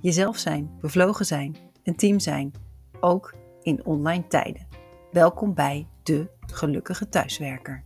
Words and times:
Jezelf 0.00 0.38
zijn, 0.38 0.70
bevlogen 0.80 1.26
zijn, 1.26 1.56
een 1.82 1.96
team 1.96 2.18
zijn, 2.18 2.52
ook 3.00 3.34
in 3.62 3.84
online 3.84 4.26
tijden. 4.26 4.66
Welkom 5.12 5.54
bij 5.54 5.86
de 6.02 6.28
gelukkige 6.52 7.08
thuiswerker. 7.08 7.84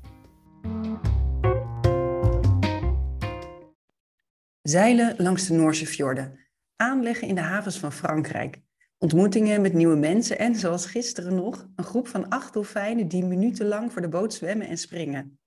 Zeilen 4.62 5.14
langs 5.18 5.46
de 5.46 5.54
Noorse 5.54 5.86
fjorden, 5.86 6.38
aanleggen 6.76 7.28
in 7.28 7.34
de 7.34 7.40
havens 7.40 7.78
van 7.78 7.92
Frankrijk, 7.92 8.60
ontmoetingen 8.98 9.60
met 9.60 9.72
nieuwe 9.72 9.96
mensen 9.96 10.38
en, 10.38 10.54
zoals 10.54 10.86
gisteren 10.86 11.34
nog, 11.34 11.68
een 11.76 11.84
groep 11.84 12.08
van 12.08 12.28
acht 12.28 12.52
dolfijnen 12.52 13.08
die 13.08 13.24
minutenlang 13.24 13.92
voor 13.92 14.02
de 14.02 14.08
boot 14.08 14.34
zwemmen 14.34 14.66
en 14.66 14.78
springen. 14.78 15.38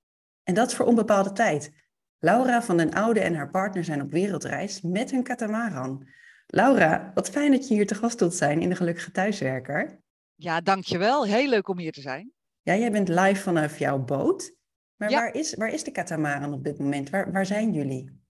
En 0.43 0.53
dat 0.53 0.73
voor 0.73 0.85
onbepaalde 0.85 1.31
tijd. 1.31 1.73
Laura 2.19 2.61
van 2.61 2.77
den 2.77 2.93
Oude 2.93 3.19
en 3.19 3.35
haar 3.35 3.49
partner 3.49 3.83
zijn 3.83 4.01
op 4.01 4.11
wereldreis 4.11 4.81
met 4.81 5.11
hun 5.11 5.23
katamaran. 5.23 6.07
Laura, 6.47 7.11
wat 7.13 7.29
fijn 7.29 7.51
dat 7.51 7.67
je 7.67 7.73
hier 7.73 7.87
te 7.87 7.95
gast 7.95 8.19
wilt 8.19 8.35
zijn 8.35 8.61
in 8.61 8.69
de 8.69 8.75
Gelukkige 8.75 9.11
Thuiswerker. 9.11 10.01
Ja, 10.35 10.61
dankjewel. 10.61 11.25
Heel 11.25 11.49
leuk 11.49 11.67
om 11.67 11.77
hier 11.77 11.91
te 11.91 12.01
zijn. 12.01 12.31
Ja, 12.61 12.75
jij 12.75 12.91
bent 12.91 13.07
live 13.07 13.41
vanaf 13.41 13.79
jouw 13.79 13.99
boot. 13.99 14.55
Maar 14.95 15.11
waar, 15.11 15.33
is, 15.33 15.53
waar 15.53 15.73
is 15.73 15.83
de 15.83 15.91
katamaran 15.91 16.53
op 16.53 16.63
dit 16.63 16.79
moment? 16.79 17.09
Waar, 17.09 17.31
waar 17.31 17.45
zijn 17.45 17.73
jullie? 17.73 18.21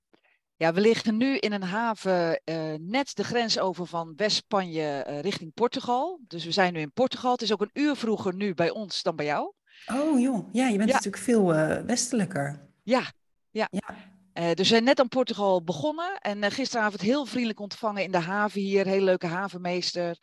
Ja, 0.56 0.73
we 0.73 0.81
liggen 0.81 1.17
nu 1.17 1.38
in 1.38 1.52
een 1.52 1.64
haven 1.64 2.41
uh, 2.45 2.73
net 2.80 3.16
de 3.16 3.23
grens 3.23 3.59
over 3.59 3.86
van 3.88 4.14
West-Spanje 4.16 5.06
uh, 5.09 5.19
richting 5.19 5.53
Portugal. 5.53 6.19
Dus 6.28 6.45
we 6.45 6.52
zijn 6.52 6.73
nu 6.73 6.80
in 6.80 6.91
Portugal. 6.91 7.31
Het 7.31 7.41
is 7.41 7.52
ook 7.52 7.61
een 7.61 7.69
uur 7.73 7.95
vroeger 7.95 8.36
nu 8.36 8.53
bij 8.53 8.69
ons 8.69 9.02
dan 9.02 9.16
bij 9.16 9.25
jou. 9.25 9.53
Oh 9.94 10.19
joh, 10.19 10.53
ja, 10.53 10.67
je 10.67 10.78
bent 10.78 10.89
ja. 10.89 10.95
natuurlijk 10.95 11.23
veel 11.23 11.53
uh, 11.53 11.78
westelijker. 11.78 12.69
Ja, 12.84 13.11
ja. 13.50 13.67
ja. 13.72 13.95
Uh, 14.33 14.45
dus 14.45 14.55
we 14.55 14.63
zijn 14.63 14.83
net 14.83 14.99
aan 14.99 15.07
Portugal 15.07 15.63
begonnen 15.63 16.17
en 16.17 16.43
uh, 16.43 16.49
gisteravond 16.49 17.01
heel 17.01 17.25
vriendelijk 17.25 17.59
ontvangen 17.59 18.03
in 18.03 18.11
de 18.11 18.17
haven 18.17 18.61
hier. 18.61 18.85
Hele 18.85 19.05
leuke 19.05 19.27
havenmeester. 19.27 20.17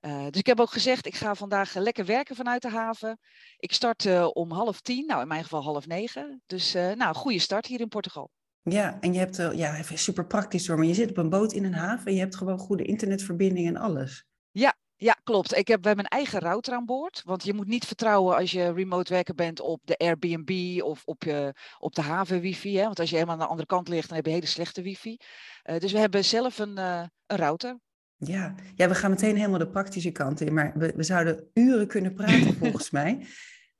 Uh, 0.00 0.24
dus 0.30 0.40
ik 0.40 0.46
heb 0.46 0.60
ook 0.60 0.70
gezegd, 0.70 1.06
ik 1.06 1.14
ga 1.14 1.34
vandaag 1.34 1.74
lekker 1.74 2.04
werken 2.04 2.36
vanuit 2.36 2.62
de 2.62 2.68
haven. 2.68 3.18
Ik 3.56 3.72
start 3.72 4.32
om 4.32 4.50
half 4.50 4.80
tien, 4.80 5.06
nou 5.06 5.22
in 5.22 5.28
mijn 5.28 5.42
geval 5.42 5.62
half 5.62 5.86
negen. 5.86 6.42
Dus 6.46 6.72
nou, 6.72 7.14
goede 7.14 7.38
start 7.38 7.66
hier 7.66 7.80
in 7.80 7.88
Portugal. 7.88 8.30
Ja, 8.62 9.00
en 9.00 9.12
je 9.12 9.18
hebt, 9.18 9.36
ja, 9.36 9.76
even 9.76 9.98
super 9.98 10.26
praktisch 10.26 10.66
hoor, 10.66 10.76
maar 10.78 10.86
je 10.86 10.94
zit 10.94 11.10
op 11.10 11.16
een 11.16 11.28
boot 11.28 11.52
in 11.52 11.64
een 11.64 11.74
haven 11.74 12.06
en 12.06 12.14
je 12.14 12.20
hebt 12.20 12.36
gewoon 12.36 12.58
goede 12.58 12.84
internetverbinding 12.84 13.66
en 13.66 13.76
alles. 13.76 14.24
Ja, 14.50 14.74
ja, 15.02 15.16
klopt. 15.24 15.56
Ik 15.56 15.68
heb 15.68 15.82
bij 15.82 15.94
mijn 15.94 16.06
eigen 16.06 16.40
router 16.40 16.74
aan 16.74 16.84
boord. 16.84 17.22
Want 17.24 17.44
je 17.44 17.54
moet 17.54 17.66
niet 17.66 17.84
vertrouwen 17.84 18.36
als 18.36 18.50
je 18.50 18.72
remote 18.72 19.12
werker 19.12 19.34
bent 19.34 19.60
op 19.60 19.80
de 19.84 19.96
Airbnb 19.96 20.80
of 20.82 21.02
op, 21.04 21.22
je, 21.22 21.54
op 21.78 21.94
de 21.94 22.02
haven 22.02 22.40
wifi. 22.40 22.76
Hè? 22.76 22.84
Want 22.84 23.00
als 23.00 23.08
je 23.08 23.14
helemaal 23.14 23.36
aan 23.36 23.42
de 23.42 23.48
andere 23.48 23.68
kant 23.68 23.88
ligt, 23.88 24.08
dan 24.08 24.16
heb 24.16 24.26
je 24.26 24.32
hele 24.32 24.46
slechte 24.46 24.82
wifi. 24.82 25.16
Uh, 25.64 25.78
dus 25.78 25.92
we 25.92 25.98
hebben 25.98 26.24
zelf 26.24 26.58
een, 26.58 26.78
uh, 26.78 27.02
een 27.26 27.36
router. 27.36 27.78
Ja. 28.16 28.54
ja, 28.74 28.88
we 28.88 28.94
gaan 28.94 29.10
meteen 29.10 29.36
helemaal 29.36 29.58
de 29.58 29.70
praktische 29.70 30.10
kant 30.10 30.40
in. 30.40 30.54
Maar 30.54 30.72
we, 30.74 30.92
we 30.96 31.02
zouden 31.02 31.50
uren 31.54 31.86
kunnen 31.86 32.14
praten 32.14 32.54
volgens 32.62 32.90
mij. 32.90 33.26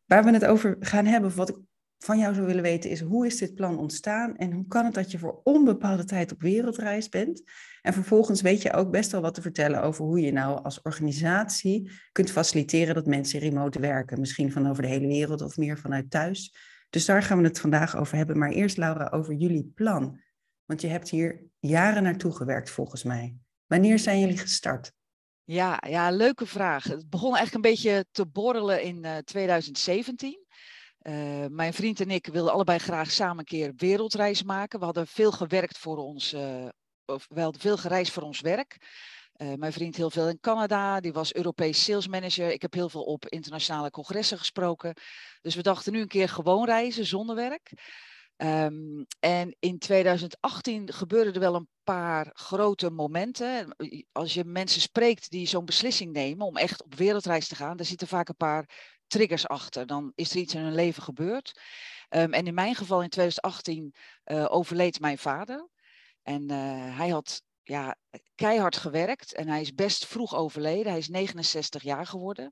Waar 0.05 0.25
we 0.25 0.31
het 0.31 0.45
over 0.45 0.77
gaan 0.81 1.07
hebben, 1.07 1.35
wat 1.35 1.49
ik 1.49 1.57
van 2.05 2.19
jou 2.19 2.35
zou 2.35 2.47
willen 2.47 2.63
weten, 2.63 2.91
is 2.91 3.01
hoe 3.01 3.27
is 3.27 3.39
dit 3.39 3.55
plan 3.55 3.79
ontstaan 3.79 4.37
en 4.37 4.53
hoe 4.53 4.67
kan 4.67 4.85
het 4.85 4.95
dat 4.95 5.11
je 5.11 5.19
voor 5.19 5.41
onbepaalde 5.45 6.05
tijd 6.05 6.33
op 6.33 6.41
wereldreis 6.41 7.09
bent? 7.09 7.43
En 7.83 7.93
vervolgens 7.93 8.41
weet 8.41 8.63
je 8.63 8.73
ook 8.73 8.91
best 8.91 9.11
wel 9.13 9.21
wat 9.21 9.35
te 9.35 9.43
vertellen 9.43 9.83
over 9.83 10.05
hoe 10.05 10.21
je 10.21 10.33
nou 10.33 10.63
als 10.63 10.83
organisatie 10.83 11.91
kunt 12.13 12.31
faciliteren 12.31 12.95
dat 12.95 13.07
mensen 13.07 13.41
remote 13.41 13.81
werken. 13.81 14.21
Misschien 14.21 14.53
van 14.53 14.69
over 14.69 14.83
de 14.83 14.89
hele 14.89 15.07
wereld 15.07 15.41
of 15.41 15.57
meer 15.57 15.79
vanuit 15.79 16.11
thuis. 16.11 16.55
Dus 16.91 17.05
daar 17.05 17.23
gaan 17.23 17.39
we 17.39 17.45
het 17.45 17.61
vandaag 17.61 17.97
over 17.97 18.17
hebben. 18.17 18.39
Maar 18.39 18.51
eerst, 18.51 18.77
Laura, 18.77 19.09
over 19.09 19.35
jullie 19.35 19.73
plan. 19.75 20.21
Want 20.65 20.81
je 20.81 20.89
hebt 20.89 21.11
hier 21.11 21.45
jaren 21.59 22.03
naartoe 22.03 22.33
gewerkt, 22.33 22.71
volgens 22.71 23.03
mij. 23.03 23.37
Wanneer 23.67 23.99
zijn 23.99 24.21
jullie 24.21 24.39
gestart? 24.39 24.93
Ja, 25.45 25.83
ja, 25.89 26.11
leuke 26.11 26.47
vraag. 26.47 26.85
Het 26.85 27.11
begon 27.11 27.37
eigenlijk 27.37 27.55
een 27.65 27.71
beetje 27.71 28.07
te 28.11 28.27
borrelen 28.27 28.83
in 28.83 29.05
uh, 29.05 29.17
2017. 29.17 30.42
Uh, 31.03 31.47
mijn 31.51 31.73
vriend 31.73 32.01
en 32.01 32.11
ik 32.11 32.27
wilden 32.27 32.53
allebei 32.53 32.79
graag 32.79 33.11
samen 33.11 33.39
een 33.39 33.45
keer 33.45 33.73
wereldreis 33.77 34.43
maken. 34.43 34.79
We 34.79 34.85
hadden 34.85 35.07
veel 35.07 35.33
gewerkt 35.33 35.79
voor 35.79 35.97
ons, 35.97 36.33
uh, 36.33 36.69
of 37.05 37.27
wel 37.29 37.55
veel 37.59 37.77
gereisd 37.77 38.13
voor 38.13 38.23
ons 38.23 38.41
werk. 38.41 38.77
Uh, 39.37 39.55
mijn 39.55 39.73
vriend 39.73 39.97
heel 39.97 40.11
veel 40.11 40.29
in 40.29 40.41
Canada, 40.41 41.01
die 41.01 41.13
was 41.13 41.35
Europees 41.35 41.85
sales 41.85 42.09
manager. 42.09 42.51
Ik 42.51 42.63
heb 42.63 42.73
heel 42.73 42.89
veel 42.89 43.03
op 43.03 43.29
internationale 43.29 43.91
congressen 43.91 44.39
gesproken. 44.39 44.95
Dus 45.41 45.55
we 45.55 45.63
dachten 45.63 45.93
nu 45.93 46.01
een 46.01 46.09
keer 46.09 46.29
gewoon 46.29 46.65
reizen 46.65 47.07
zonder 47.07 47.37
werk. 47.37 47.73
Um, 48.37 49.07
en 49.21 49.57
in 49.59 49.79
2018 49.79 50.93
gebeurden 50.93 51.35
er 51.35 51.41
wel 51.41 51.55
een 51.55 51.69
paar 51.85 52.31
grote 52.33 52.91
momenten. 52.91 53.77
Als 54.13 54.35
je 54.35 54.45
mensen 54.45 54.81
spreekt 54.81 55.31
die 55.31 55.47
zo'n 55.47 55.65
beslissing 55.65 56.13
nemen 56.13 56.47
om 56.47 56.57
echt 56.57 56.83
op 56.83 56.95
wereldreis 56.95 57.49
te 57.49 57.55
gaan, 57.55 57.77
dan 57.77 57.87
zitten 57.87 58.09
vaak 58.09 58.29
een 58.29 58.37
paar 58.37 58.69
triggers 59.13 59.49
achter. 59.49 59.87
Dan 59.87 60.13
is 60.15 60.31
er 60.31 60.37
iets 60.37 60.55
in 60.55 60.63
hun 60.63 60.75
leven 60.75 61.03
gebeurd. 61.03 61.61
Um, 62.11 62.33
en 62.33 62.47
in 62.47 62.55
mijn 62.55 62.75
geval 62.75 63.03
in 63.03 63.09
2018 63.09 63.95
uh, 64.25 64.47
overleed 64.49 65.01
mijn 65.01 65.19
vader. 65.19 65.69
En 66.23 66.43
uh, 66.43 66.97
hij 66.97 67.09
had 67.09 67.43
ja, 67.63 67.97
keihard 68.35 68.77
gewerkt 68.77 69.35
en 69.35 69.49
hij 69.49 69.61
is 69.61 69.75
best 69.75 70.07
vroeg 70.07 70.35
overleden. 70.35 70.91
Hij 70.91 70.99
is 70.99 71.09
69 71.09 71.83
jaar 71.83 72.07
geworden. 72.07 72.51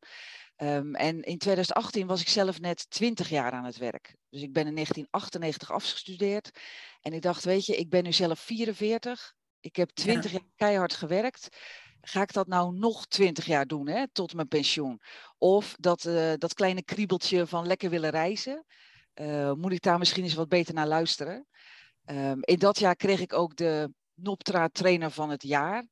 Um, 0.57 0.95
en 0.95 1.23
in 1.23 1.39
2018 1.39 2.07
was 2.07 2.21
ik 2.21 2.29
zelf 2.29 2.61
net 2.61 2.91
20 2.91 3.29
jaar 3.29 3.53
aan 3.53 3.65
het 3.65 3.77
werk. 3.77 4.17
Dus 4.29 4.43
ik 4.43 4.53
ben 4.53 4.67
in 4.67 4.75
1998 4.75 5.71
afgestudeerd. 5.73 6.51
En 7.01 7.13
ik 7.13 7.23
dacht, 7.23 7.45
weet 7.45 7.67
je, 7.67 7.77
ik 7.77 7.91
ben 7.91 8.05
nu 8.05 8.13
zelf 8.13 8.41
44. 8.41 9.35
Ik 9.61 9.77
heb 9.77 9.91
20 9.91 10.31
ja. 10.31 10.39
jaar 10.39 10.49
keihard 10.57 10.95
gewerkt 10.95 11.49
ga 12.01 12.23
ik 12.23 12.33
dat 12.33 12.47
nou 12.47 12.75
nog 12.75 13.07
twintig 13.07 13.47
jaar 13.47 13.67
doen, 13.67 13.89
hè, 13.89 14.09
tot 14.13 14.35
mijn 14.35 14.49
pensioen? 14.49 15.01
Of 15.39 15.77
dat, 15.79 16.05
uh, 16.05 16.33
dat 16.37 16.55
kleine 16.55 16.83
kriebeltje 16.83 17.47
van 17.47 17.67
lekker 17.67 17.91
willen 17.91 18.11
reizen, 18.11 18.65
uh, 19.15 19.53
moet 19.53 19.73
ik 19.73 19.83
daar 19.83 19.99
misschien 19.99 20.25
eens 20.25 20.35
wat 20.35 20.49
beter 20.49 20.75
naar 20.75 20.87
luisteren? 20.87 21.47
Um, 22.05 22.39
in 22.41 22.59
dat 22.59 22.79
jaar 22.79 22.97
kreeg 22.97 23.21
ik 23.21 23.33
ook 23.33 23.57
de 23.57 23.93
Noptra 24.15 24.69
Trainer 24.69 25.11
van 25.11 25.31
het 25.31 25.43
Jaar 25.43 25.87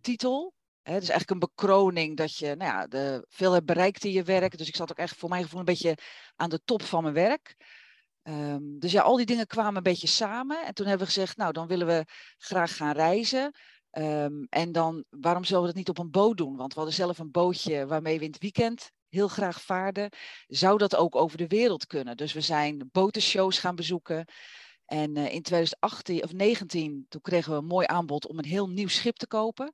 titel. 0.00 0.54
Hè, 0.82 0.98
dus 0.98 1.08
eigenlijk 1.08 1.30
een 1.30 1.48
bekroning 1.54 2.16
dat 2.16 2.36
je 2.36 2.54
nou 2.54 2.70
ja, 2.70 2.86
de, 2.86 3.26
veel 3.28 3.52
hebt 3.52 3.66
bereikt 3.66 4.04
in 4.04 4.10
je 4.10 4.22
werk. 4.22 4.58
Dus 4.58 4.68
ik 4.68 4.76
zat 4.76 4.90
ook 4.90 4.98
echt 4.98 5.16
voor 5.16 5.28
mijn 5.28 5.42
gevoel 5.42 5.58
een 5.58 5.64
beetje 5.64 5.96
aan 6.36 6.50
de 6.50 6.60
top 6.64 6.82
van 6.82 7.02
mijn 7.02 7.14
werk. 7.14 7.56
Um, 8.22 8.78
dus 8.78 8.92
ja, 8.92 9.02
al 9.02 9.16
die 9.16 9.26
dingen 9.26 9.46
kwamen 9.46 9.76
een 9.76 9.82
beetje 9.82 10.06
samen. 10.06 10.64
En 10.64 10.74
toen 10.74 10.86
hebben 10.86 11.06
we 11.06 11.12
gezegd, 11.12 11.36
nou, 11.36 11.52
dan 11.52 11.66
willen 11.66 11.86
we 11.86 12.04
graag 12.38 12.76
gaan 12.76 12.92
reizen. 12.92 13.54
Um, 13.98 14.46
en 14.48 14.72
dan, 14.72 15.04
waarom 15.10 15.44
zullen 15.44 15.62
we 15.62 15.68
dat 15.68 15.76
niet 15.76 15.88
op 15.88 15.98
een 15.98 16.10
boot 16.10 16.36
doen? 16.36 16.56
Want 16.56 16.72
we 16.72 16.78
hadden 16.78 16.98
zelf 16.98 17.18
een 17.18 17.30
bootje 17.30 17.86
waarmee 17.86 18.18
we 18.18 18.24
in 18.24 18.30
het 18.30 18.40
weekend 18.40 18.90
heel 19.08 19.28
graag 19.28 19.62
vaarden. 19.62 20.10
Zou 20.46 20.78
dat 20.78 20.96
ook 20.96 21.16
over 21.16 21.38
de 21.38 21.46
wereld 21.46 21.86
kunnen? 21.86 22.16
Dus 22.16 22.32
we 22.32 22.40
zijn 22.40 22.88
botenshows 22.92 23.58
gaan 23.58 23.74
bezoeken. 23.74 24.24
En 24.86 25.16
uh, 25.16 25.34
in 25.34 25.42
2018 25.42 26.22
of 26.22 26.32
19, 26.32 27.06
toen 27.08 27.20
kregen 27.20 27.52
we 27.52 27.58
een 27.58 27.64
mooi 27.64 27.86
aanbod 27.86 28.26
om 28.26 28.38
een 28.38 28.44
heel 28.44 28.68
nieuw 28.68 28.88
schip 28.88 29.16
te 29.16 29.26
kopen. 29.26 29.72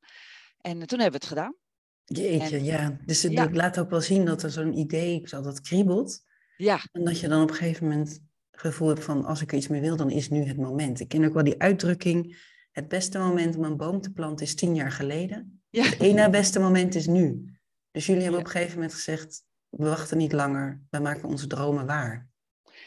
En 0.61 0.77
uh, 0.77 0.83
toen 0.83 1.01
hebben 1.01 1.21
we 1.21 1.27
het 1.27 1.37
gedaan. 1.37 1.57
Jeetje, 2.05 2.57
en, 2.57 2.65
ja. 2.65 2.99
Dus 3.05 3.23
het 3.23 3.33
ja. 3.33 3.51
laat 3.53 3.79
ook 3.79 3.91
wel 3.91 4.01
zien 4.01 4.25
dat 4.25 4.43
er 4.43 4.51
zo'n 4.51 4.79
idee 4.79 5.21
is 5.21 5.31
dat 5.31 5.61
kriebelt. 5.61 6.25
Ja. 6.57 6.81
En 6.93 7.05
dat 7.05 7.21
je 7.21 7.29
dan 7.29 7.43
op 7.43 7.51
een 7.51 7.57
gegeven 7.57 7.89
moment 7.89 8.09
het 8.51 8.61
gevoel 8.61 8.89
hebt 8.89 9.05
van 9.05 9.25
als 9.25 9.43
ik 9.43 9.53
iets 9.53 9.69
meer 9.69 9.81
wil, 9.81 9.97
dan 9.97 10.11
is 10.11 10.29
nu 10.29 10.45
het 10.45 10.57
moment. 10.57 11.01
Ik 11.01 11.09
ken 11.09 11.25
ook 11.25 11.35
wel 11.35 11.45
die 11.45 11.59
uitdrukking 11.59 12.37
het 12.79 12.89
beste 12.89 13.19
moment 13.19 13.57
om 13.57 13.65
een 13.65 13.77
boom 13.77 14.01
te 14.01 14.13
planten 14.13 14.47
is 14.47 14.55
tien 14.55 14.75
jaar 14.75 14.93
geleden. 14.93 15.63
Ja. 15.71 15.85
Het 15.85 16.01
ene 16.01 16.31
beste 16.31 16.61
moment 16.61 16.95
is 16.95 17.07
nu. 17.07 17.55
Dus 17.91 18.07
jullie 18.07 18.23
hebben 18.23 18.41
ja. 18.41 18.47
op 18.47 18.53
een 18.53 18.59
gegeven 18.59 18.79
moment 18.79 18.95
gezegd, 18.95 19.45
we 19.69 19.89
wachten 19.89 20.19
niet 20.19 20.33
langer, 20.33 20.83
we 20.91 20.99
maken 20.99 21.29
onze 21.29 21.47
dromen 21.47 21.87
waar. 21.87 22.29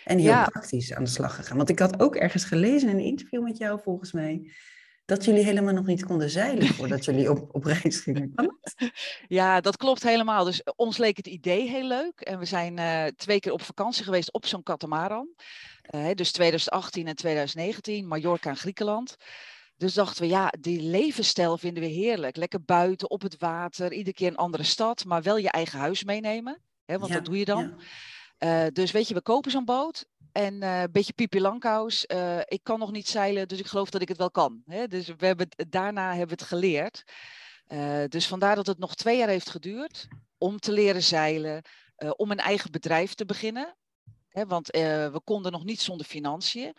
En 0.05 0.17
heel 0.17 0.29
ja. 0.29 0.45
praktisch 0.45 0.93
aan 0.93 1.03
de 1.03 1.09
slag 1.09 1.35
gegaan. 1.35 1.57
Want 1.57 1.69
ik 1.69 1.79
had 1.79 1.99
ook 1.99 2.15
ergens 2.15 2.43
gelezen 2.43 2.89
in 2.89 2.95
een 2.95 3.03
interview 3.03 3.43
met 3.43 3.57
jou 3.57 3.79
volgens 3.83 4.11
mij, 4.11 4.51
dat 5.05 5.25
jullie 5.25 5.43
helemaal 5.43 5.73
nog 5.73 5.85
niet 5.85 6.05
konden 6.05 6.29
zeilen 6.29 6.67
voordat 6.75 7.05
jullie 7.05 7.29
op, 7.29 7.55
op 7.55 7.63
reis 7.63 7.99
gingen. 7.99 8.33
Ja, 9.27 9.61
dat 9.61 9.77
klopt 9.77 10.03
helemaal. 10.03 10.43
Dus 10.43 10.63
ons 10.75 10.97
leek 10.97 11.17
het 11.17 11.27
idee 11.27 11.69
heel 11.69 11.87
leuk. 11.87 12.19
En 12.19 12.39
we 12.39 12.45
zijn 12.45 12.77
uh, 12.77 13.05
twee 13.05 13.39
keer 13.39 13.51
op 13.51 13.61
vakantie 13.61 14.03
geweest 14.03 14.33
op 14.33 14.45
zo'n 14.45 14.63
katamaran. 14.63 15.29
Uh, 15.95 16.09
dus 16.13 16.31
2018 16.31 17.07
en 17.07 17.15
2019, 17.15 18.07
Mallorca 18.07 18.49
en 18.49 18.55
Griekenland. 18.55 19.15
Dus 19.81 19.93
dachten 19.93 20.21
we, 20.21 20.27
ja, 20.27 20.53
die 20.59 20.81
levensstijl 20.81 21.57
vinden 21.57 21.83
we 21.83 21.89
heerlijk. 21.89 22.35
Lekker 22.35 22.63
buiten, 22.63 23.09
op 23.09 23.21
het 23.21 23.37
water, 23.37 23.93
iedere 23.93 24.15
keer 24.15 24.27
een 24.27 24.35
andere 24.35 24.63
stad, 24.63 25.05
maar 25.05 25.21
wel 25.21 25.37
je 25.37 25.49
eigen 25.49 25.79
huis 25.79 26.03
meenemen. 26.03 26.61
Hè, 26.85 26.99
want 26.99 27.11
dat 27.11 27.25
doe 27.25 27.37
je 27.37 27.45
dan. 27.45 27.75
Ja. 28.37 28.65
Uh, 28.65 28.71
dus 28.71 28.91
weet 28.91 29.07
je, 29.07 29.13
we 29.13 29.21
kopen 29.21 29.51
zo'n 29.51 29.65
boot 29.65 30.05
en 30.31 30.53
uh, 30.53 30.81
een 30.81 30.91
beetje 30.91 31.13
Pipi 31.13 31.41
Langkous. 31.41 32.05
Uh, 32.07 32.39
ik 32.39 32.59
kan 32.63 32.79
nog 32.79 32.91
niet 32.91 33.07
zeilen, 33.07 33.47
dus 33.47 33.59
ik 33.59 33.65
geloof 33.65 33.89
dat 33.89 34.01
ik 34.01 34.07
het 34.07 34.17
wel 34.17 34.31
kan. 34.31 34.61
Hè? 34.65 34.87
Dus 34.87 35.07
we 35.07 35.25
hebben, 35.25 35.47
daarna 35.69 36.09
hebben 36.09 36.37
we 36.37 36.43
het 36.43 36.51
geleerd. 36.51 37.03
dus 38.11 38.27
vandaar 38.27 38.55
dat 38.55 38.67
het 38.67 38.79
nog 38.79 38.95
twee 38.95 39.17
jaar 39.17 39.27
heeft 39.27 39.49
geduurd 39.49 40.07
om 40.37 40.59
te 40.59 40.71
leren 40.71 41.03
zeilen, 41.03 41.61
om 42.15 42.31
een 42.31 42.39
eigen 42.39 42.71
bedrijf 42.71 43.13
te 43.13 43.25
beginnen. 43.25 43.75
Hè? 44.27 44.45
Want 44.45 44.67
we 44.67 45.21
konden 45.23 45.51
nog 45.51 45.63
niet 45.63 45.81
zonder 45.81 46.05
financiën. 46.05 46.73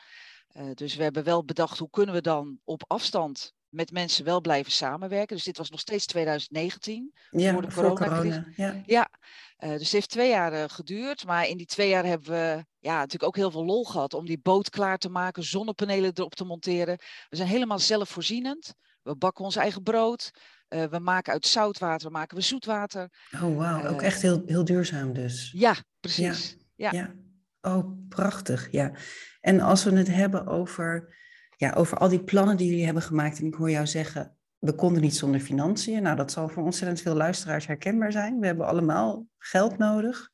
Uh, 0.57 0.71
dus 0.75 0.95
we 0.95 1.03
hebben 1.03 1.25
wel 1.25 1.45
bedacht 1.45 1.79
hoe 1.79 1.91
kunnen 1.91 2.15
we 2.15 2.21
dan 2.21 2.59
op 2.65 2.85
afstand 2.87 3.53
met 3.69 3.91
mensen 3.91 4.25
wel 4.25 4.41
blijven 4.41 4.73
samenwerken. 4.73 5.37
Dus 5.37 5.45
dit 5.45 5.57
was 5.57 5.71
nog 5.71 5.81
steeds 5.81 6.07
2019, 6.07 7.13
ja, 7.31 7.53
voor 7.53 7.63
de 7.63 7.71
voor 7.71 7.95
corona. 7.95 8.47
Ja, 8.57 8.83
ja 8.87 9.11
uh, 9.59 9.71
dus 9.71 9.81
het 9.81 9.91
heeft 9.93 10.09
twee 10.09 10.29
jaar 10.29 10.53
uh, 10.53 10.65
geduurd. 10.67 11.25
Maar 11.25 11.49
in 11.49 11.57
die 11.57 11.67
twee 11.67 11.89
jaar 11.89 12.05
hebben 12.05 12.31
we 12.31 12.65
ja, 12.79 12.95
natuurlijk 12.95 13.23
ook 13.23 13.37
heel 13.37 13.51
veel 13.51 13.65
lol 13.65 13.85
gehad 13.85 14.15
om 14.15 14.27
die 14.27 14.41
boot 14.43 14.71
klaar 14.71 14.99
te 14.99 15.09
maken, 15.09 15.43
zonnepanelen 15.43 16.11
erop 16.15 16.35
te 16.35 16.45
monteren. 16.45 16.99
We 17.29 17.37
zijn 17.37 17.49
helemaal 17.49 17.79
zelfvoorzienend. 17.79 18.75
We 19.03 19.17
bakken 19.17 19.45
ons 19.45 19.57
eigen 19.57 19.83
brood. 19.83 20.31
Uh, 20.69 20.85
we 20.85 20.99
maken 20.99 21.33
uit 21.33 21.47
zoutwater 21.47 22.11
maken 22.11 22.37
we 22.37 22.43
zoetwater. 22.43 23.11
Oh, 23.35 23.57
wauw. 23.57 23.87
ook 23.87 24.03
echt 24.03 24.23
heel, 24.23 24.43
heel 24.47 24.65
duurzaam 24.65 25.13
dus. 25.13 25.51
Ja, 25.55 25.77
precies. 26.01 26.57
ja. 26.75 26.91
ja. 26.91 27.15
Oh, 27.63 28.09
prachtig. 28.09 28.71
Ja. 28.71 28.93
En 29.41 29.61
als 29.61 29.85
we 29.85 29.97
het 29.97 30.09
hebben 30.09 30.47
over, 30.47 31.17
ja, 31.57 31.73
over 31.73 31.99
al 31.99 32.09
die 32.09 32.25
plannen 32.25 32.57
die 32.57 32.69
jullie 32.69 32.85
hebben 32.85 33.03
gemaakt, 33.03 33.39
en 33.39 33.47
ik 33.47 33.55
hoor 33.55 33.71
jou 33.71 33.87
zeggen, 33.87 34.37
we 34.59 34.75
konden 34.75 35.03
niet 35.03 35.17
zonder 35.17 35.41
financiën. 35.41 36.03
Nou, 36.03 36.17
dat 36.17 36.33
zal 36.33 36.49
voor 36.49 36.63
ontzettend 36.63 37.01
veel 37.01 37.15
luisteraars 37.15 37.67
herkenbaar 37.67 38.13
zijn. 38.13 38.39
We 38.39 38.47
hebben 38.47 38.67
allemaal 38.67 39.27
geld 39.39 39.79
nodig. 39.79 40.31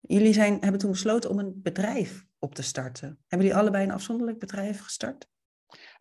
Jullie 0.00 0.32
zijn, 0.32 0.58
hebben 0.60 0.80
toen 0.80 0.90
besloten 0.90 1.30
om 1.30 1.38
een 1.38 1.60
bedrijf 1.62 2.24
op 2.38 2.54
te 2.54 2.62
starten. 2.62 3.08
Hebben 3.26 3.46
jullie 3.46 3.62
allebei 3.62 3.84
een 3.84 3.94
afzonderlijk 3.94 4.38
bedrijf 4.38 4.80
gestart? 4.80 5.26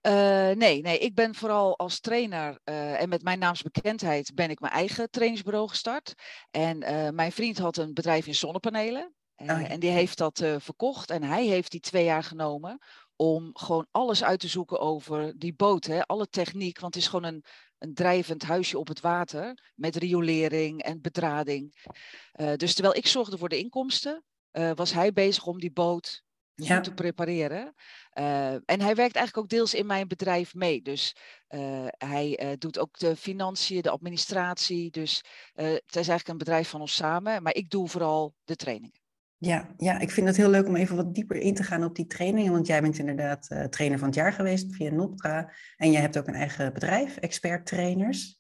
Uh, 0.02 0.12
nee, 0.52 0.82
nee, 0.82 0.98
ik 0.98 1.16
ben 1.16 1.36
vooral 1.36 1.78
als 1.78 2.00
trainer 2.00 2.60
uh, 2.66 3.02
en 3.02 3.10
met 3.10 3.24
mijn 3.24 3.40
naamsbekendheid 3.40 4.32
ben 4.34 4.50
ik 4.50 4.60
mijn 4.60 4.74
eigen 4.74 5.10
trainingsbureau 5.10 5.70
gestart. 5.70 6.14
En 6.52 6.84
uh, 6.84 7.10
mijn 7.10 7.32
vriend 7.32 7.58
had 7.58 7.78
een 7.78 7.94
bedrijf 7.94 8.28
in 8.28 8.36
zonnepanelen. 8.36 9.14
Oh, 9.36 9.46
ja. 9.46 9.68
En 9.68 9.80
die 9.80 9.90
heeft 9.90 10.18
dat 10.18 10.40
uh, 10.40 10.56
verkocht 10.60 11.10
en 11.10 11.24
hij 11.24 11.46
heeft 11.46 11.72
die 11.72 11.80
twee 11.80 12.04
jaar 12.04 12.24
genomen 12.24 12.80
om 13.16 13.50
gewoon 13.54 13.88
alles 13.92 14.24
uit 14.24 14.40
te 14.40 14.48
zoeken 14.48 14.80
over 14.80 15.38
die 15.38 15.54
boot. 15.54 15.86
Hè? 15.86 16.06
Alle 16.06 16.28
techniek, 16.28 16.80
want 16.80 16.94
het 16.94 17.04
is 17.04 17.10
gewoon 17.10 17.34
een, 17.34 17.44
een 17.78 17.94
drijvend 17.94 18.44
huisje 18.44 18.80
op 18.80 18.88
het 18.88 19.00
water 19.00 19.72
met 19.76 19.96
riolering 19.96 20.82
en 20.82 21.02
bedrading. 21.02 21.88
Uh, 22.36 22.54
dus 22.56 22.74
terwijl 22.74 22.96
ik 22.96 23.08
zorgde 23.08 23.38
voor 23.38 23.50
de 23.50 23.58
inkomsten, 23.58 24.24
uh, 24.52 24.72
was 24.76 24.94
hij 24.94 25.14
bezig 25.14 25.46
om 25.46 25.60
die 25.60 25.72
boot 25.72 26.24
ja. 26.56 26.82
te 26.82 26.94
prepareren. 26.94 27.74
en 28.66 28.82
hij 28.82 28.96
werkt 28.96 29.16
eigenlijk 29.16 29.38
ook 29.38 29.50
deels 29.50 29.74
in 29.74 29.86
mijn 29.86 30.08
bedrijf 30.08 30.54
mee. 30.54 30.82
Dus 30.82 31.16
hij 31.98 32.56
doet 32.58 32.80
ook 32.80 33.00
de 33.00 33.16
financiën, 33.16 33.82
de 33.82 33.90
administratie. 33.90 34.92
Dus 34.92 35.24
het 35.54 35.84
is 35.86 35.96
eigenlijk 35.96 36.28
een 36.28 36.38
bedrijf 36.38 36.70
van 36.70 36.82
ons 36.82 36.96
samen. 36.96 37.44
Maar 37.44 37.56
ik 37.56 37.70
doe 37.70 37.90
vooral 37.90 38.34
de 38.44 38.56
trainingen. 38.56 39.05
Ja, 39.38 39.74
ja, 39.78 40.00
ik 40.00 40.12
vind 40.12 40.28
het 40.28 40.38
heel 40.38 40.50
leuk 40.50 40.68
om 40.68 40.76
even 40.76 40.96
wat 40.96 41.16
dieper 41.16 41.38
in 41.38 41.54
te 41.54 41.64
gaan 41.64 41.84
op 41.84 41.96
die 41.96 42.08
trainingen. 42.08 42.52
Want 42.52 42.68
jij 42.68 42.82
bent 42.82 42.98
inderdaad 42.98 43.48
uh, 43.52 43.64
trainer 43.64 44.00
van 44.00 44.08
het 44.08 44.18
jaar 44.18 44.34
geweest 44.34 44.76
via 44.76 44.92
Noptra. 44.92 45.52
En 45.78 45.92
jij 45.92 46.02
hebt 46.02 46.18
ook 46.18 46.28
een 46.28 46.34
eigen 46.34 46.74
bedrijf, 46.74 47.18
Expert 47.18 47.66
Trainers. 47.66 48.38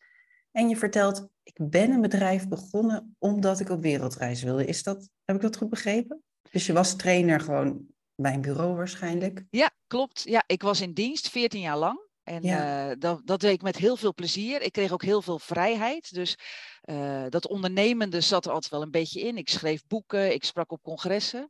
En 0.51 0.69
je 0.69 0.77
vertelt, 0.77 1.27
ik 1.43 1.57
ben 1.69 1.91
een 1.91 2.01
bedrijf 2.01 2.47
begonnen 2.47 3.15
omdat 3.19 3.59
ik 3.59 3.69
op 3.69 3.81
wereldreis 3.81 4.43
wilde. 4.43 4.65
Is 4.65 4.83
dat, 4.83 5.09
heb 5.25 5.35
ik 5.35 5.41
dat 5.41 5.57
goed 5.57 5.69
begrepen? 5.69 6.23
Dus 6.51 6.65
je 6.65 6.73
was 6.73 6.95
trainer 6.95 7.39
gewoon 7.39 7.85
bij 8.15 8.33
een 8.33 8.41
bureau 8.41 8.75
waarschijnlijk? 8.75 9.43
Ja, 9.49 9.71
klopt. 9.87 10.23
Ja, 10.23 10.43
ik 10.47 10.61
was 10.61 10.81
in 10.81 10.93
dienst 10.93 11.29
14 11.29 11.61
jaar 11.61 11.77
lang. 11.77 12.04
En 12.25 12.43
ja. 12.43 12.89
uh, 12.89 12.95
dat, 12.99 13.21
dat 13.25 13.39
deed 13.39 13.53
ik 13.53 13.61
met 13.61 13.77
heel 13.77 13.95
veel 13.95 14.13
plezier. 14.13 14.61
Ik 14.61 14.71
kreeg 14.71 14.91
ook 14.91 15.03
heel 15.03 15.21
veel 15.21 15.39
vrijheid. 15.39 16.13
Dus 16.13 16.37
uh, 16.85 17.25
dat 17.29 17.47
ondernemende 17.47 18.21
zat 18.21 18.45
er 18.45 18.51
altijd 18.51 18.71
wel 18.71 18.81
een 18.81 18.91
beetje 18.91 19.21
in. 19.21 19.37
Ik 19.37 19.49
schreef 19.49 19.87
boeken, 19.87 20.33
ik 20.33 20.43
sprak 20.43 20.71
op 20.71 20.81
congressen. 20.81 21.49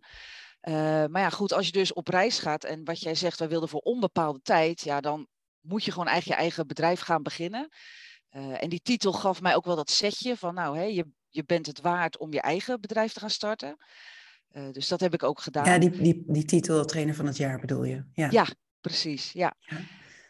Uh, 0.62 0.74
maar 1.06 1.22
ja, 1.22 1.30
goed, 1.30 1.54
als 1.54 1.66
je 1.66 1.72
dus 1.72 1.94
op 1.94 2.08
reis 2.08 2.40
gaat 2.40 2.64
en 2.64 2.84
wat 2.84 3.00
jij 3.00 3.16
zegt, 3.16 3.40
wij 3.40 3.50
wilden 3.50 3.70
voor 3.70 3.80
onbepaalde 3.80 4.40
tijd, 4.42 4.82
ja, 4.82 5.02
dan 5.02 5.28
moet 5.62 5.84
je 5.84 5.92
gewoon 5.92 6.08
eigenlijk 6.08 6.38
je 6.38 6.46
eigen 6.46 6.68
bedrijf 6.68 7.00
gaan 7.00 7.24
beginnen. 7.24 7.70
en 8.30 8.70
die 8.70 8.82
titel 8.82 9.14
gaf 9.14 9.42
mij 9.42 9.56
ook 9.56 9.66
wel 9.66 9.76
dat 9.76 9.90
setje 9.90 10.38
van, 10.38 10.54
nou, 10.54 10.78
hè, 10.78 10.84
je, 10.84 11.06
je 11.30 11.44
bent 11.44 11.66
het 11.66 11.82
waard 11.82 12.18
om 12.18 12.34
je 12.34 12.42
eigen 12.42 12.82
bedrijf 12.82 13.14
te 13.14 13.20
gaan 13.20 13.30
starten. 13.30 13.78
dus 14.72 14.88
dat 14.88 15.00
heb 15.00 15.14
ik 15.14 15.24
ook 15.24 15.40
gedaan. 15.40 15.66
Ja, 15.66 15.78
die, 15.78 15.90
die, 15.90 16.24
die 16.28 16.46
titel 16.46 16.86
trainer 16.86 17.16
van 17.16 17.26
het 17.26 17.38
jaar 17.38 17.60
bedoel 17.60 17.84
je? 17.84 18.04
Ja, 18.14 18.28
ja 18.32 18.46
precies. 18.82 19.32
Ja. 19.32 19.56
ja. 19.60 19.78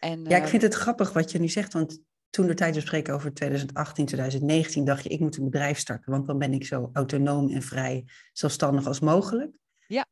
En, 0.05 0.23
ja, 0.23 0.37
ik 0.37 0.43
eh, 0.43 0.49
vind 0.49 0.61
het 0.61 0.73
grappig 0.73 1.13
wat 1.13 1.31
je 1.31 1.39
nu 1.39 1.47
zegt, 1.47 1.73
want 1.73 1.99
toen 2.29 2.47
de 2.47 2.53
tijd 2.53 2.75
we 2.75 2.81
spreken 2.81 3.13
over 3.13 3.33
2018, 3.33 4.05
2019, 4.05 4.85
dacht 4.85 5.03
je, 5.03 5.09
ik 5.09 5.19
moet 5.19 5.37
een 5.37 5.43
bedrijf 5.43 5.77
starten, 5.77 6.11
want 6.11 6.27
dan 6.27 6.37
ben 6.37 6.53
ik 6.53 6.65
zo 6.65 6.89
autonoom 6.93 7.49
en 7.49 7.61
vrij 7.61 8.05
zelfstandig 8.33 8.87
als 8.87 8.99
mogelijk. 8.99 9.57
Ja. 9.87 10.05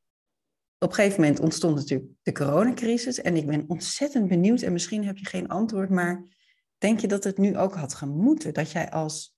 Op 0.78 0.90
een 0.90 0.96
gegeven 0.96 1.22
moment 1.22 1.40
ontstond 1.40 1.76
natuurlijk 1.76 2.12
de 2.22 2.32
coronacrisis 2.32 3.22
en 3.22 3.36
ik 3.36 3.46
ben 3.46 3.66
ontzettend 3.68 4.28
benieuwd 4.28 4.62
en 4.62 4.74
misschien 4.74 5.06
heb 5.06 5.18
je 5.18 5.26
geen 5.26 5.48
antwoord, 5.48 5.90
maar 5.90 6.24
denk 6.78 7.00
je 7.00 7.08
dat 7.08 7.24
het 7.24 7.38
nu 7.38 7.58
ook 7.58 7.76
had 7.76 7.94
gemoeten 7.94 8.54
dat 8.54 8.72
jij 8.72 8.92
als 8.92 9.36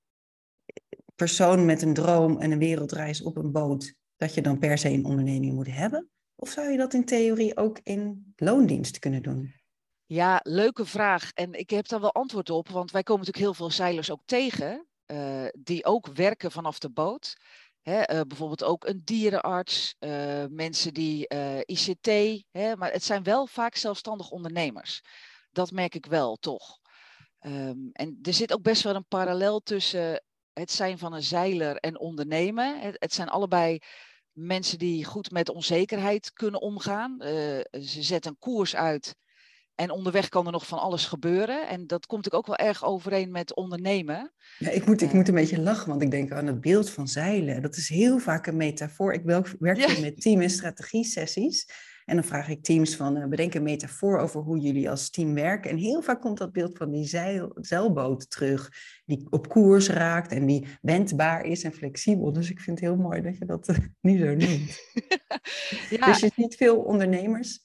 persoon 1.15 1.65
met 1.65 1.81
een 1.81 1.93
droom 1.93 2.39
en 2.39 2.51
een 2.51 2.59
wereldreis 2.59 3.21
op 3.21 3.37
een 3.37 3.51
boot, 3.51 3.93
dat 4.15 4.33
je 4.33 4.41
dan 4.41 4.59
per 4.59 4.77
se 4.77 4.89
een 4.89 5.05
onderneming 5.05 5.53
moet 5.53 5.71
hebben? 5.71 6.09
Of 6.35 6.49
zou 6.49 6.71
je 6.71 6.77
dat 6.77 6.93
in 6.93 7.05
theorie 7.05 7.57
ook 7.57 7.79
in 7.83 8.33
loondienst 8.35 8.99
kunnen 8.99 9.21
doen? 9.21 9.53
Ja, 10.07 10.39
leuke 10.43 10.85
vraag. 10.85 11.31
En 11.31 11.53
ik 11.53 11.69
heb 11.69 11.87
daar 11.87 11.99
wel 11.99 12.13
antwoord 12.13 12.49
op, 12.49 12.69
want 12.69 12.91
wij 12.91 13.03
komen 13.03 13.25
natuurlijk 13.25 13.45
heel 13.45 13.67
veel 13.67 13.75
zeilers 13.75 14.11
ook 14.11 14.21
tegen, 14.25 14.87
uh, 15.11 15.45
die 15.59 15.85
ook 15.85 16.07
werken 16.07 16.51
vanaf 16.51 16.79
de 16.79 16.89
boot. 16.89 17.35
Uh, 17.83 18.03
bijvoorbeeld 18.03 18.63
ook 18.63 18.85
een 18.85 19.01
dierenarts, 19.03 19.95
uh, 19.99 20.45
mensen 20.49 20.93
die 20.93 21.27
ICT, 21.65 22.07
hè, 22.51 22.75
maar 22.75 22.91
het 22.91 23.03
zijn 23.03 23.23
wel 23.23 23.47
vaak 23.47 23.75
zelfstandig 23.75 24.29
ondernemers. 24.29 25.01
Dat 25.51 25.71
merk 25.71 25.95
ik 25.95 26.05
wel, 26.05 26.35
toch. 26.35 26.79
Um, 27.39 27.89
en 27.91 28.19
er 28.21 28.33
zit 28.33 28.53
ook 28.53 28.61
best 28.61 28.81
wel 28.81 28.95
een 28.95 29.07
parallel 29.07 29.59
tussen 29.59 30.23
het 30.53 30.71
zijn 30.71 30.97
van 30.97 31.13
een 31.13 31.23
zeiler 31.23 31.75
en 31.75 31.99
ondernemen. 31.99 32.79
Het, 32.79 32.95
het 32.99 33.13
zijn 33.13 33.29
allebei 33.29 33.79
mensen 34.31 34.77
die 34.77 35.05
goed 35.05 35.31
met 35.31 35.49
onzekerheid 35.49 36.33
kunnen 36.33 36.61
omgaan. 36.61 37.15
ze 37.71 38.03
zetten 38.03 38.31
een 38.31 38.39
koers 38.39 38.75
uit 38.75 39.15
en 39.75 39.91
onderweg 39.91 40.29
kan 40.29 40.45
er 40.45 40.51
nog 40.51 40.67
van 40.67 40.79
alles 40.79 41.05
gebeuren. 41.05 41.67
En 41.67 41.87
dat 41.87 42.05
komt 42.05 42.33
ook 42.33 42.47
wel 42.47 42.55
erg 42.57 42.85
overeen 42.85 43.31
met 43.31 43.55
ondernemen. 43.55 44.33
Ja, 44.57 44.69
ik 44.69 44.85
moet, 44.85 45.01
ik 45.01 45.13
moet 45.13 45.27
een 45.27 45.33
beetje 45.33 45.61
lachen, 45.61 45.89
want 45.89 46.01
ik 46.01 46.11
denk 46.11 46.31
aan 46.31 46.47
het 46.47 46.61
beeld 46.61 46.89
van 46.89 47.07
zeilen. 47.07 47.61
Dat 47.61 47.75
is 47.75 47.89
heel 47.89 48.19
vaak 48.19 48.47
een 48.47 48.57
metafoor. 48.57 49.13
Ik 49.13 49.23
werk 49.59 49.77
ja. 49.77 49.99
met 50.01 50.21
team- 50.21 50.41
en 50.41 50.49
strategie-sessies. 50.49 51.67
En 52.05 52.15
dan 52.15 52.23
vraag 52.23 52.49
ik 52.49 52.63
teams 52.63 52.95
van, 52.95 53.17
uh, 53.17 53.25
bedenk 53.25 53.53
een 53.53 53.63
metafoor 53.63 54.19
over 54.19 54.41
hoe 54.41 54.59
jullie 54.59 54.89
als 54.89 55.09
team 55.09 55.33
werken. 55.33 55.71
En 55.71 55.77
heel 55.77 56.01
vaak 56.01 56.21
komt 56.21 56.37
dat 56.37 56.51
beeld 56.51 56.77
van 56.77 56.91
die 56.91 57.07
zeil, 57.07 57.51
zeilboot 57.55 58.29
terug, 58.29 58.71
die 59.05 59.27
op 59.29 59.49
koers 59.49 59.89
raakt 59.89 60.31
en 60.31 60.45
die 60.45 60.67
wendbaar 60.81 61.45
is 61.45 61.63
en 61.63 61.73
flexibel. 61.73 62.33
Dus 62.33 62.49
ik 62.49 62.59
vind 62.59 62.79
het 62.79 62.89
heel 62.89 62.97
mooi 62.97 63.21
dat 63.21 63.37
je 63.37 63.45
dat 63.45 63.69
uh, 63.69 63.77
nu 64.01 64.17
zo 64.17 64.25
noemt. 64.25 64.79
ja. 65.89 66.05
Dus 66.05 66.19
je 66.19 66.25
ziet 66.25 66.37
niet 66.37 66.55
veel 66.55 66.77
ondernemers. 66.77 67.59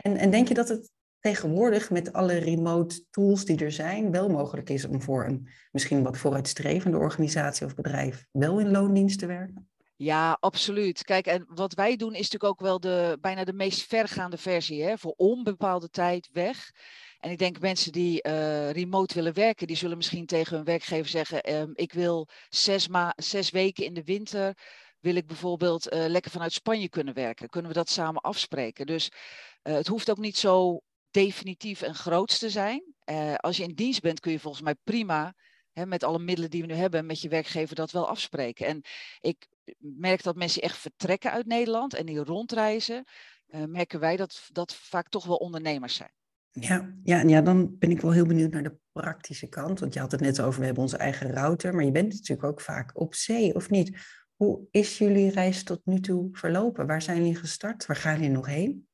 En, 0.00 0.16
en 0.16 0.30
denk 0.30 0.48
je 0.48 0.54
dat 0.54 0.68
het 0.68 0.90
tegenwoordig 1.24 1.90
met 1.90 2.12
alle 2.12 2.34
remote 2.34 3.04
tools 3.10 3.44
die 3.44 3.64
er 3.64 3.72
zijn, 3.72 4.10
wel 4.10 4.28
mogelijk 4.28 4.70
is 4.70 4.84
om 4.84 5.02
voor 5.02 5.24
een 5.24 5.48
misschien 5.72 6.02
wat 6.02 6.16
vooruitstrevende 6.16 6.96
organisatie 6.96 7.66
of 7.66 7.74
bedrijf 7.74 8.26
wel 8.30 8.58
in 8.58 8.70
loondienst 8.70 9.18
te 9.18 9.26
werken? 9.26 9.68
Ja, 9.96 10.36
absoluut. 10.40 11.04
Kijk, 11.04 11.26
en 11.26 11.44
wat 11.48 11.74
wij 11.74 11.96
doen 11.96 12.14
is 12.14 12.30
natuurlijk 12.30 12.52
ook 12.52 12.60
wel 12.60 12.80
de, 12.80 13.18
bijna 13.20 13.44
de 13.44 13.52
meest 13.52 13.82
vergaande 13.82 14.36
versie. 14.36 14.82
Hè? 14.82 14.98
Voor 14.98 15.14
onbepaalde 15.16 15.88
tijd 15.88 16.28
weg. 16.32 16.70
En 17.18 17.30
ik 17.30 17.38
denk 17.38 17.60
mensen 17.60 17.92
die 17.92 18.26
uh, 18.26 18.70
remote 18.70 19.14
willen 19.14 19.34
werken, 19.34 19.66
die 19.66 19.76
zullen 19.76 19.96
misschien 19.96 20.26
tegen 20.26 20.56
hun 20.56 20.64
werkgever 20.64 21.10
zeggen: 21.10 21.54
um, 21.54 21.72
Ik 21.74 21.92
wil 21.92 22.28
zes, 22.48 22.88
ma 22.88 23.12
zes 23.16 23.50
weken 23.50 23.84
in 23.84 23.94
de 23.94 24.04
winter. 24.04 24.56
Wil 25.00 25.14
ik 25.14 25.26
bijvoorbeeld 25.26 25.92
uh, 25.92 26.04
lekker 26.06 26.30
vanuit 26.30 26.52
Spanje 26.52 26.88
kunnen 26.88 27.14
werken? 27.14 27.48
Kunnen 27.48 27.70
we 27.70 27.76
dat 27.76 27.90
samen 27.90 28.20
afspreken? 28.20 28.86
Dus 28.86 29.12
uh, 29.62 29.74
het 29.74 29.86
hoeft 29.86 30.10
ook 30.10 30.18
niet 30.18 30.36
zo 30.36 30.80
definitief 31.14 31.82
en 31.82 31.94
grootste 31.94 32.50
zijn. 32.50 32.82
Uh, 33.10 33.34
als 33.34 33.56
je 33.56 33.62
in 33.62 33.74
dienst 33.74 34.00
bent, 34.00 34.20
kun 34.20 34.32
je 34.32 34.40
volgens 34.40 34.62
mij 34.62 34.74
prima 34.84 35.34
hè, 35.72 35.86
met 35.86 36.02
alle 36.02 36.18
middelen 36.18 36.50
die 36.50 36.60
we 36.60 36.66
nu 36.66 36.74
hebben, 36.74 37.06
met 37.06 37.20
je 37.20 37.28
werkgever 37.28 37.74
dat 37.74 37.90
wel 37.90 38.08
afspreken. 38.08 38.66
En 38.66 38.82
ik 39.20 39.46
merk 39.78 40.22
dat 40.22 40.36
mensen 40.36 40.62
echt 40.62 40.76
vertrekken 40.76 41.30
uit 41.30 41.46
Nederland 41.46 41.94
en 41.94 42.06
die 42.06 42.18
rondreizen, 42.18 43.04
uh, 43.48 43.64
merken 43.64 44.00
wij 44.00 44.16
dat 44.16 44.48
dat 44.52 44.74
vaak 44.74 45.08
toch 45.08 45.24
wel 45.24 45.36
ondernemers 45.36 45.94
zijn. 45.94 46.12
Ja, 46.50 46.94
ja, 47.02 47.22
ja, 47.22 47.40
dan 47.40 47.78
ben 47.78 47.90
ik 47.90 48.00
wel 48.00 48.12
heel 48.12 48.26
benieuwd 48.26 48.52
naar 48.52 48.62
de 48.62 48.76
praktische 48.92 49.46
kant. 49.46 49.80
Want 49.80 49.94
je 49.94 50.00
had 50.00 50.12
het 50.12 50.20
net 50.20 50.40
over, 50.40 50.60
we 50.60 50.66
hebben 50.66 50.82
onze 50.82 50.96
eigen 50.96 51.32
router. 51.32 51.74
Maar 51.74 51.84
je 51.84 51.90
bent 51.90 52.12
natuurlijk 52.12 52.48
ook 52.48 52.60
vaak 52.60 53.00
op 53.00 53.14
zee, 53.14 53.54
of 53.54 53.70
niet? 53.70 53.98
Hoe 54.36 54.66
is 54.70 54.98
jullie 54.98 55.30
reis 55.30 55.64
tot 55.64 55.80
nu 55.84 56.00
toe 56.00 56.28
verlopen? 56.32 56.86
Waar 56.86 57.02
zijn 57.02 57.16
jullie 57.16 57.36
gestart? 57.36 57.86
Waar 57.86 57.96
gaan 57.96 58.14
jullie 58.14 58.30
nog 58.30 58.46
heen? 58.46 58.88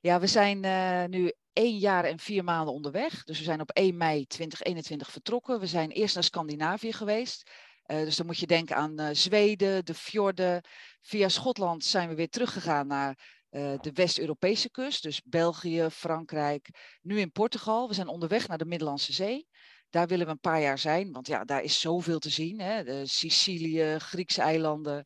Ja, 0.00 0.20
we 0.20 0.26
zijn 0.26 0.64
uh, 0.64 1.04
nu 1.04 1.32
één 1.58 1.78
jaar 1.78 2.04
en 2.04 2.18
vier 2.18 2.44
maanden 2.44 2.74
onderweg. 2.74 3.24
Dus 3.24 3.38
we 3.38 3.44
zijn 3.44 3.60
op 3.60 3.70
1 3.70 3.96
mei 3.96 4.26
2021 4.26 5.10
vertrokken. 5.10 5.60
We 5.60 5.66
zijn 5.66 5.90
eerst 5.90 6.14
naar 6.14 6.24
Scandinavië 6.24 6.92
geweest. 6.92 7.50
Uh, 7.86 7.98
dus 7.98 8.16
dan 8.16 8.26
moet 8.26 8.38
je 8.38 8.46
denken 8.46 8.76
aan 8.76 9.00
uh, 9.00 9.08
Zweden, 9.12 9.84
de 9.84 9.94
fjorden. 9.94 10.64
Via 11.00 11.28
Schotland 11.28 11.84
zijn 11.84 12.08
we 12.08 12.14
weer 12.14 12.28
teruggegaan 12.28 12.86
naar 12.86 13.18
uh, 13.50 13.78
de 13.80 13.92
West-Europese 13.92 14.70
kust. 14.70 15.02
Dus 15.02 15.22
België, 15.24 15.86
Frankrijk. 15.90 16.68
Nu 17.02 17.20
in 17.20 17.32
Portugal. 17.32 17.88
We 17.88 17.94
zijn 17.94 18.08
onderweg 18.08 18.48
naar 18.48 18.58
de 18.58 18.64
Middellandse 18.64 19.12
Zee. 19.12 19.46
Daar 19.90 20.06
willen 20.06 20.26
we 20.26 20.32
een 20.32 20.40
paar 20.40 20.60
jaar 20.60 20.78
zijn, 20.78 21.12
want 21.12 21.26
ja, 21.26 21.44
daar 21.44 21.62
is 21.62 21.80
zoveel 21.80 22.18
te 22.18 22.30
zien. 22.30 22.60
Hè? 22.60 22.84
De 22.84 23.06
Sicilië, 23.06 23.98
Griekse 23.98 24.42
eilanden. 24.42 25.02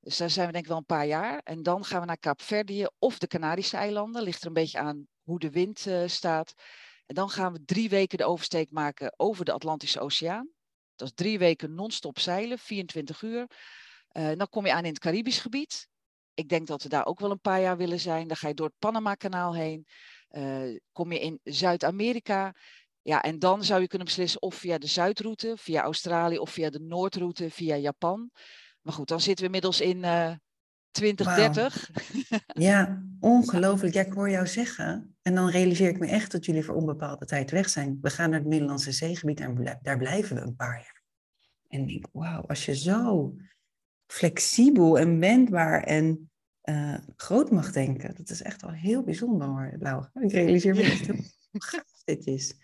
Dus 0.00 0.16
daar 0.16 0.30
zijn 0.30 0.46
we 0.46 0.52
denk 0.52 0.64
ik 0.64 0.70
wel 0.70 0.78
een 0.78 0.84
paar 0.84 1.06
jaar. 1.06 1.40
En 1.44 1.62
dan 1.62 1.84
gaan 1.84 2.00
we 2.00 2.06
naar 2.06 2.18
Kaapverdië 2.18 2.86
of 2.98 3.18
de 3.18 3.26
Canarische 3.26 3.76
eilanden. 3.76 4.22
Ligt 4.22 4.40
er 4.40 4.46
een 4.46 4.52
beetje 4.52 4.78
aan 4.78 5.06
hoe 5.30 5.38
de 5.38 5.50
wind 5.50 5.86
uh, 5.86 6.02
staat. 6.06 6.54
En 7.06 7.14
dan 7.14 7.30
gaan 7.30 7.52
we 7.52 7.64
drie 7.64 7.88
weken 7.88 8.18
de 8.18 8.24
oversteek 8.24 8.70
maken 8.70 9.14
over 9.16 9.44
de 9.44 9.52
Atlantische 9.52 10.00
Oceaan. 10.00 10.48
Dat 10.96 11.08
is 11.08 11.14
drie 11.14 11.38
weken 11.38 11.74
non-stop 11.74 12.18
zeilen, 12.18 12.58
24 12.58 13.22
uur. 13.22 13.46
Uh, 14.12 14.30
dan 14.36 14.48
kom 14.48 14.66
je 14.66 14.72
aan 14.72 14.84
in 14.84 14.90
het 14.90 14.98
Caribisch 14.98 15.38
gebied. 15.38 15.88
Ik 16.34 16.48
denk 16.48 16.66
dat 16.66 16.82
we 16.82 16.88
daar 16.88 17.06
ook 17.06 17.20
wel 17.20 17.30
een 17.30 17.40
paar 17.40 17.60
jaar 17.60 17.76
willen 17.76 18.00
zijn. 18.00 18.28
Dan 18.28 18.36
ga 18.36 18.48
je 18.48 18.54
door 18.54 18.66
het 18.66 18.78
Panama-kanaal 18.78 19.54
heen. 19.54 19.86
Uh, 20.30 20.78
kom 20.92 21.12
je 21.12 21.20
in 21.20 21.40
Zuid-Amerika. 21.42 22.54
Ja, 23.02 23.22
en 23.22 23.38
dan 23.38 23.64
zou 23.64 23.80
je 23.80 23.88
kunnen 23.88 24.06
beslissen 24.06 24.42
of 24.42 24.54
via 24.54 24.78
de 24.78 24.86
Zuidroute, 24.86 25.54
via 25.56 25.82
Australië 25.82 26.38
of 26.38 26.50
via 26.50 26.70
de 26.70 26.80
Noordroute, 26.80 27.50
via 27.50 27.76
Japan. 27.76 28.30
Maar 28.80 28.94
goed, 28.94 29.08
dan 29.08 29.20
zitten 29.20 29.38
we 29.38 29.44
inmiddels 29.44 29.80
in 29.80 29.96
uh, 29.96 30.32
2030. 30.90 31.90
Wow. 32.28 32.40
Ja, 32.62 33.02
ongelooflijk. 33.20 33.94
Ja, 33.94 34.00
ik 34.00 34.12
hoor 34.12 34.30
jou 34.30 34.46
zeggen. 34.46 35.16
En 35.30 35.36
dan 35.36 35.50
realiseer 35.50 35.88
ik 35.88 35.98
me 35.98 36.06
echt 36.06 36.32
dat 36.32 36.44
jullie 36.44 36.64
voor 36.64 36.74
onbepaalde 36.74 37.26
tijd 37.26 37.50
weg 37.50 37.68
zijn. 37.68 37.98
We 38.00 38.10
gaan 38.10 38.30
naar 38.30 38.38
het 38.38 38.48
Middellandse 38.48 38.92
zeegebied 38.92 39.40
en 39.40 39.78
daar 39.82 39.98
blijven 39.98 40.36
we 40.36 40.42
een 40.42 40.56
paar 40.56 40.76
jaar. 40.76 41.02
En 41.68 41.80
ik 41.80 41.88
denk, 41.88 42.06
wauw, 42.12 42.40
als 42.40 42.64
je 42.64 42.76
zo 42.76 43.34
flexibel 44.06 44.98
en 44.98 45.18
wendbaar 45.18 45.82
en 45.82 46.30
uh, 46.64 46.98
groot 47.16 47.50
mag 47.50 47.72
denken. 47.72 48.14
Dat 48.14 48.30
is 48.30 48.42
echt 48.42 48.62
wel 48.62 48.70
heel 48.70 49.02
bijzonder 49.02 49.48
hoor, 49.48 49.74
Laura. 49.78 50.10
Ik 50.14 50.32
realiseer 50.32 50.74
me 50.74 50.82
echt 50.82 51.06
hoe 51.06 51.18
gaaf 51.50 52.02
dit 52.04 52.26
is. 52.26 52.54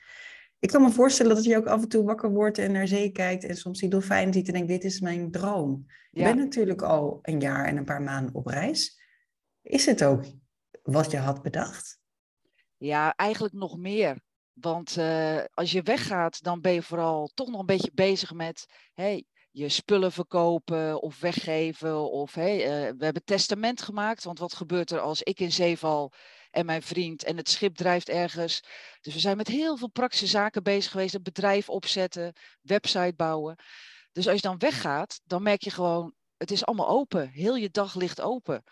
Ik 0.58 0.68
kan 0.68 0.82
me 0.82 0.90
voorstellen 0.90 1.34
dat 1.34 1.44
je 1.44 1.56
ook 1.56 1.66
af 1.66 1.82
en 1.82 1.88
toe 1.88 2.04
wakker 2.04 2.30
wordt 2.30 2.58
en 2.58 2.72
naar 2.72 2.88
zee 2.88 3.10
kijkt 3.10 3.44
en 3.44 3.56
soms 3.56 3.80
die 3.80 3.88
dolfijn 3.88 4.32
ziet 4.32 4.46
en 4.46 4.52
denkt, 4.52 4.68
dit 4.68 4.84
is 4.84 5.00
mijn 5.00 5.30
droom. 5.30 5.86
Je 6.10 6.22
bent 6.22 6.38
natuurlijk 6.38 6.82
al 6.82 7.18
een 7.22 7.40
jaar 7.40 7.64
en 7.64 7.76
een 7.76 7.84
paar 7.84 8.02
maanden 8.02 8.34
op 8.34 8.46
reis. 8.46 9.00
Is 9.62 9.86
het 9.86 10.04
ook 10.04 10.24
wat 10.82 11.10
je 11.10 11.18
had 11.18 11.42
bedacht? 11.42 12.04
Ja, 12.76 13.14
eigenlijk 13.14 13.54
nog 13.54 13.76
meer. 13.76 14.20
Want 14.52 14.96
uh, 14.96 15.44
als 15.54 15.72
je 15.72 15.82
weggaat, 15.82 16.42
dan 16.42 16.60
ben 16.60 16.72
je 16.72 16.82
vooral 16.82 17.30
toch 17.34 17.48
nog 17.48 17.60
een 17.60 17.66
beetje 17.66 17.90
bezig 17.94 18.32
met... 18.32 18.66
Hey, 18.92 19.24
je 19.50 19.68
spullen 19.68 20.12
verkopen 20.12 21.02
of 21.02 21.20
weggeven. 21.20 22.10
Of 22.10 22.34
hey, 22.34 22.56
uh, 22.56 22.92
we 22.98 23.04
hebben 23.04 23.24
testament 23.24 23.82
gemaakt. 23.82 24.24
Want 24.24 24.38
wat 24.38 24.54
gebeurt 24.54 24.90
er 24.90 25.00
als 25.00 25.22
ik 25.22 25.40
in 25.40 25.52
zee 25.52 25.78
val 25.78 26.12
en 26.50 26.66
mijn 26.66 26.82
vriend 26.82 27.24
en 27.24 27.36
het 27.36 27.48
schip 27.48 27.74
drijft 27.74 28.08
ergens? 28.08 28.62
Dus 29.00 29.14
we 29.14 29.20
zijn 29.20 29.36
met 29.36 29.48
heel 29.48 29.76
veel 29.76 29.90
praktische 29.90 30.26
zaken 30.26 30.62
bezig 30.62 30.90
geweest. 30.90 31.14
Een 31.14 31.22
bedrijf 31.22 31.68
opzetten, 31.68 32.32
website 32.60 33.14
bouwen. 33.16 33.56
Dus 34.12 34.26
als 34.26 34.36
je 34.36 34.48
dan 34.48 34.58
weggaat, 34.58 35.20
dan 35.24 35.42
merk 35.42 35.62
je 35.62 35.70
gewoon, 35.70 36.14
het 36.36 36.50
is 36.50 36.64
allemaal 36.64 36.88
open. 36.88 37.28
Heel 37.28 37.56
je 37.56 37.70
dag 37.70 37.94
ligt 37.94 38.20
open. 38.20 38.62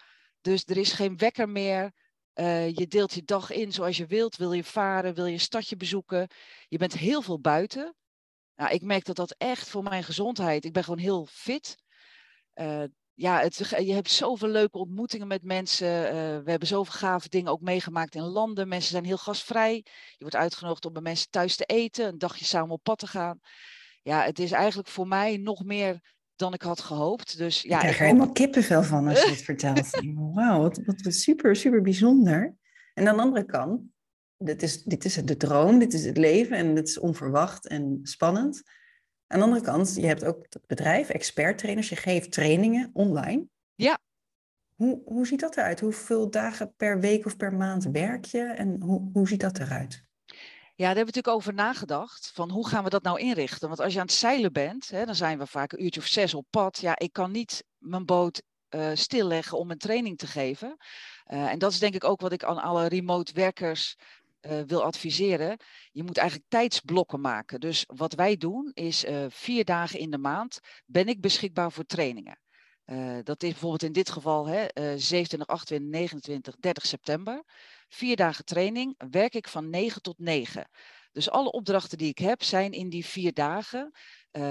Dus 0.41 0.63
er 0.65 0.77
is 0.77 0.93
geen 0.93 1.17
wekker 1.17 1.49
meer. 1.49 1.93
Uh, 2.35 2.69
je 2.69 2.87
deelt 2.87 3.12
je 3.12 3.23
dag 3.25 3.50
in 3.50 3.73
zoals 3.73 3.97
je 3.97 4.07
wilt. 4.07 4.37
Wil 4.37 4.53
je 4.53 4.64
varen? 4.64 5.14
Wil 5.14 5.26
je 5.26 5.33
een 5.33 5.41
stadje 5.41 5.76
bezoeken? 5.76 6.29
Je 6.69 6.79
bent 6.79 6.93
heel 6.93 7.23
veel 7.23 7.41
buiten. 7.41 7.95
Nou, 8.57 8.73
ik 8.73 8.83
merk 8.83 9.05
dat 9.05 9.17
dat 9.17 9.35
echt 9.38 9.69
voor 9.69 9.83
mijn 9.83 10.05
gezondheid. 10.05 10.64
Ik 10.64 10.73
ben 10.73 10.85
gewoon 10.85 10.99
heel 10.99 11.26
fit. 11.31 11.76
Uh, 12.55 12.85
ja, 13.14 13.41
het, 13.41 13.57
je 13.79 13.93
hebt 13.93 14.11
zoveel 14.11 14.49
leuke 14.49 14.79
ontmoetingen 14.79 15.26
met 15.26 15.43
mensen. 15.43 16.05
Uh, 16.07 16.12
we 16.45 16.50
hebben 16.50 16.69
zoveel 16.69 16.93
gave 16.93 17.29
dingen 17.29 17.53
ook 17.53 17.61
meegemaakt 17.61 18.14
in 18.14 18.23
landen. 18.23 18.69
Mensen 18.69 18.91
zijn 18.91 19.05
heel 19.05 19.17
gastvrij. 19.17 19.75
Je 19.85 20.17
wordt 20.19 20.37
uitgenodigd 20.37 20.85
om 20.85 20.93
bij 20.93 21.03
mensen 21.03 21.31
thuis 21.31 21.57
te 21.57 21.64
eten, 21.64 22.07
een 22.07 22.19
dagje 22.19 22.45
samen 22.45 22.75
op 22.75 22.83
pad 22.83 22.99
te 22.99 23.07
gaan. 23.07 23.41
Ja, 24.03 24.23
het 24.23 24.38
is 24.38 24.53
eigenlijk 24.53 24.88
voor 24.88 25.09
mij 25.09 25.37
nog 25.37 25.64
meer 25.64 26.00
dan 26.37 26.53
ik 26.53 26.62
had 26.62 26.81
gehoopt. 26.81 27.38
Dus, 27.38 27.62
ja, 27.62 27.75
ik 27.75 27.79
krijg 27.81 27.99
er 27.99 28.05
helemaal 28.05 28.33
kippenvel 28.33 28.83
van 28.83 29.09
als 29.09 29.23
je 29.23 29.31
het 29.31 29.43
vertelt. 29.43 29.91
Wauw, 30.35 30.61
wat, 30.61 30.81
wat 30.85 31.14
super, 31.14 31.57
super 31.57 31.83
bijzonder. 31.83 32.55
En 32.95 33.09
aan 33.09 33.17
de 33.17 33.23
andere 33.23 33.45
kant, 33.45 33.83
dit 34.37 34.62
is, 34.62 34.83
dit 34.83 35.05
is 35.05 35.14
de 35.14 35.37
droom, 35.37 35.79
dit 35.79 35.93
is 35.93 36.05
het 36.05 36.17
leven 36.17 36.57
en 36.57 36.76
het 36.76 36.88
is 36.88 36.99
onverwacht 36.99 37.69
en 37.69 38.00
spannend. 38.03 38.62
Aan 39.26 39.38
de 39.38 39.45
andere 39.45 39.64
kant, 39.64 39.95
je 39.95 40.07
hebt 40.07 40.25
ook 40.25 40.47
het 40.49 40.67
bedrijf, 40.67 41.09
experttrainers, 41.09 41.88
je 41.88 41.97
geeft 41.97 42.33
trainingen 42.33 42.91
online. 42.93 43.47
Ja. 43.75 43.99
Hoe, 44.75 45.03
hoe 45.05 45.26
ziet 45.26 45.41
dat 45.41 45.57
eruit? 45.57 45.81
Hoeveel 45.81 46.31
dagen 46.31 46.75
per 46.76 47.00
week 47.00 47.26
of 47.26 47.37
per 47.37 47.55
maand 47.55 47.85
werk 47.85 48.25
je 48.25 48.43
en 48.43 48.83
hoe, 48.83 49.11
hoe 49.12 49.29
ziet 49.29 49.41
dat 49.41 49.59
eruit? 49.59 50.05
Ja, 50.76 50.87
daar 50.87 50.97
hebben 50.97 51.14
we 51.14 51.21
natuurlijk 51.21 51.49
over 51.49 51.64
nagedacht. 51.66 52.31
Van 52.35 52.50
hoe 52.50 52.69
gaan 52.69 52.85
we 52.85 52.90
dat 52.90 53.02
nou 53.02 53.21
inrichten? 53.21 53.69
Want 53.69 53.81
als 53.81 53.93
je 53.93 53.99
aan 53.99 54.07
het 54.07 54.14
zeilen 54.14 54.52
bent, 54.52 54.88
hè, 54.88 55.04
dan 55.04 55.14
zijn 55.14 55.38
we 55.38 55.47
vaak 55.47 55.73
een 55.73 55.85
uurtje 55.85 56.00
of 56.00 56.07
zes 56.07 56.35
op 56.35 56.47
pad. 56.50 56.78
Ja, 56.78 56.99
ik 56.99 57.12
kan 57.12 57.31
niet 57.31 57.64
mijn 57.78 58.04
boot 58.04 58.43
uh, 58.71 58.90
stilleggen 58.95 59.59
om 59.59 59.71
een 59.71 59.78
training 59.78 60.19
te 60.19 60.26
geven. 60.26 60.76
Uh, 61.26 61.50
en 61.50 61.59
dat 61.59 61.73
is 61.73 61.78
denk 61.78 61.95
ik 61.95 62.04
ook 62.04 62.21
wat 62.21 62.33
ik 62.33 62.45
aan 62.45 62.62
alle 62.62 62.87
remote 62.87 63.33
werkers 63.33 63.97
uh, 64.40 64.61
wil 64.66 64.83
adviseren. 64.83 65.57
Je 65.90 66.02
moet 66.02 66.19
eigenlijk 66.19 66.49
tijdsblokken 66.50 67.21
maken. 67.21 67.61
Dus 67.61 67.85
wat 67.87 68.14
wij 68.14 68.37
doen 68.37 68.71
is 68.73 69.04
vier 69.28 69.64
dagen 69.64 69.99
in 69.99 70.11
de 70.11 70.19
maand 70.19 70.59
ben 70.87 71.07
ik 71.07 71.21
beschikbaar 71.21 71.73
voor 71.73 71.85
trainingen. 71.85 72.38
Uh, 72.87 73.19
dat 73.23 73.43
is 73.43 73.50
bijvoorbeeld 73.50 73.83
in 73.83 73.93
dit 73.93 74.11
geval 74.11 74.47
hè, 74.47 74.67
27, 74.99 75.47
28, 75.49 75.91
29, 75.91 76.57
30 76.57 76.87
september. 76.87 77.43
Vier 77.88 78.17
dagen 78.17 78.45
training 78.45 78.95
werk 79.11 79.35
ik 79.35 79.49
van 79.49 79.71
9 79.71 80.03
tot 80.03 80.19
9. 80.19 80.69
Dus 81.12 81.31
alle 81.31 81.50
opdrachten 81.53 81.99
die 81.99 82.09
ik 82.09 82.19
heb 82.19 82.43
zijn 82.43 82.73
in 82.73 82.88
die 82.88 83.05
vier 83.05 83.33
dagen. 83.33 83.91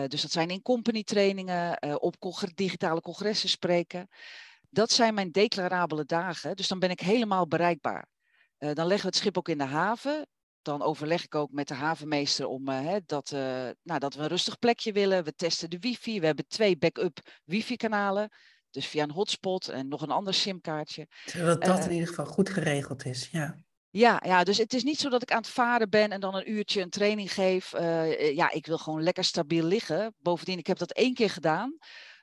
dus 0.08 0.22
dat 0.22 0.32
zijn 0.32 0.50
in 0.50 0.62
company 0.62 1.04
trainingen, 1.04 2.02
op 2.02 2.16
digitale 2.56 3.02
congressen 3.02 3.50
spreken. 3.50 4.08
Dat 4.70 4.92
zijn 4.92 5.14
mijn 5.14 5.32
declarabele 5.32 6.06
dagen. 6.06 6.56
Dus 6.56 6.68
dan 6.68 6.80
ben 6.80 6.90
ik 6.90 7.00
helemaal 7.00 7.48
bereikbaar. 7.48 8.08
Dan 8.58 8.88
leggen 8.88 9.02
we 9.02 9.08
het 9.08 9.16
schip 9.16 9.38
ook 9.38 9.50
in 9.50 9.58
de 9.58 9.64
haven. 9.64 10.28
Dan 10.64 10.82
overleg 10.82 11.24
ik 11.24 11.36
ook 11.36 11.52
met 11.52 11.68
de 11.68 11.74
havenmeester 11.74 12.48
om 12.48 12.70
uh, 12.70 12.96
dat, 13.06 13.32
uh, 13.32 13.40
nou, 13.84 14.00
dat 14.00 14.14
we 14.14 14.22
een 14.22 14.28
rustig 14.28 14.60
plekje 14.60 14.92
willen. 14.92 15.24
We 15.24 15.36
testen 15.36 15.70
de 15.70 15.80
wifi. 15.80 16.20
We 16.20 16.26
hebben 16.26 16.48
twee 16.48 16.78
backup 16.78 17.20
wifi-kanalen. 17.44 18.30
Dus 18.70 18.88
via 18.88 19.04
een 19.04 19.12
hotspot 19.12 19.68
en 19.68 19.88
nog 19.88 20.02
een 20.02 20.12
ander 20.12 20.34
simkaartje. 20.34 21.08
Zodat 21.26 21.64
dat 21.64 21.86
in 21.86 21.92
ieder 21.92 22.08
geval 22.08 22.26
goed 22.26 22.50
geregeld 22.50 23.06
is, 23.06 23.30
ja. 23.32 23.58
Ja, 23.90 24.22
ja, 24.26 24.44
dus 24.44 24.58
het 24.58 24.74
is 24.74 24.84
niet 24.84 25.00
zo 25.00 25.10
dat 25.10 25.22
ik 25.22 25.32
aan 25.32 25.38
het 25.38 25.48
varen 25.48 25.90
ben 25.90 26.12
en 26.12 26.20
dan 26.20 26.36
een 26.36 26.52
uurtje 26.52 26.82
een 26.82 26.90
training 26.90 27.34
geef. 27.34 27.72
ja, 28.34 28.52
ik 28.52 28.66
wil 28.66 28.78
gewoon 28.78 29.04
lekker 29.04 29.24
stabiel 29.24 29.66
liggen. 29.66 30.16
Bovendien, 30.20 30.58
ik 30.58 30.68
heb 30.68 30.78
dat 30.78 30.92
één 30.92 31.14
keer 31.14 31.30
gedaan. 31.30 31.78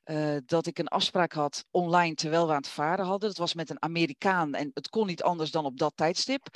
Uh, 0.05 0.37
dat 0.47 0.67
ik 0.67 0.79
een 0.79 0.89
afspraak 0.89 1.33
had 1.33 1.65
online 1.71 2.15
terwijl 2.15 2.47
we 2.47 2.53
aan 2.53 2.57
het 2.57 2.69
varen 2.69 3.05
hadden. 3.05 3.29
Dat 3.29 3.39
was 3.39 3.55
met 3.55 3.71
een 3.71 3.83
Amerikaan 3.83 4.55
en 4.55 4.71
het 4.75 4.89
kon 4.89 5.07
niet 5.07 5.23
anders 5.23 5.51
dan 5.51 5.65
op 5.65 5.79
dat 5.79 5.93
tijdstip. 5.97 6.49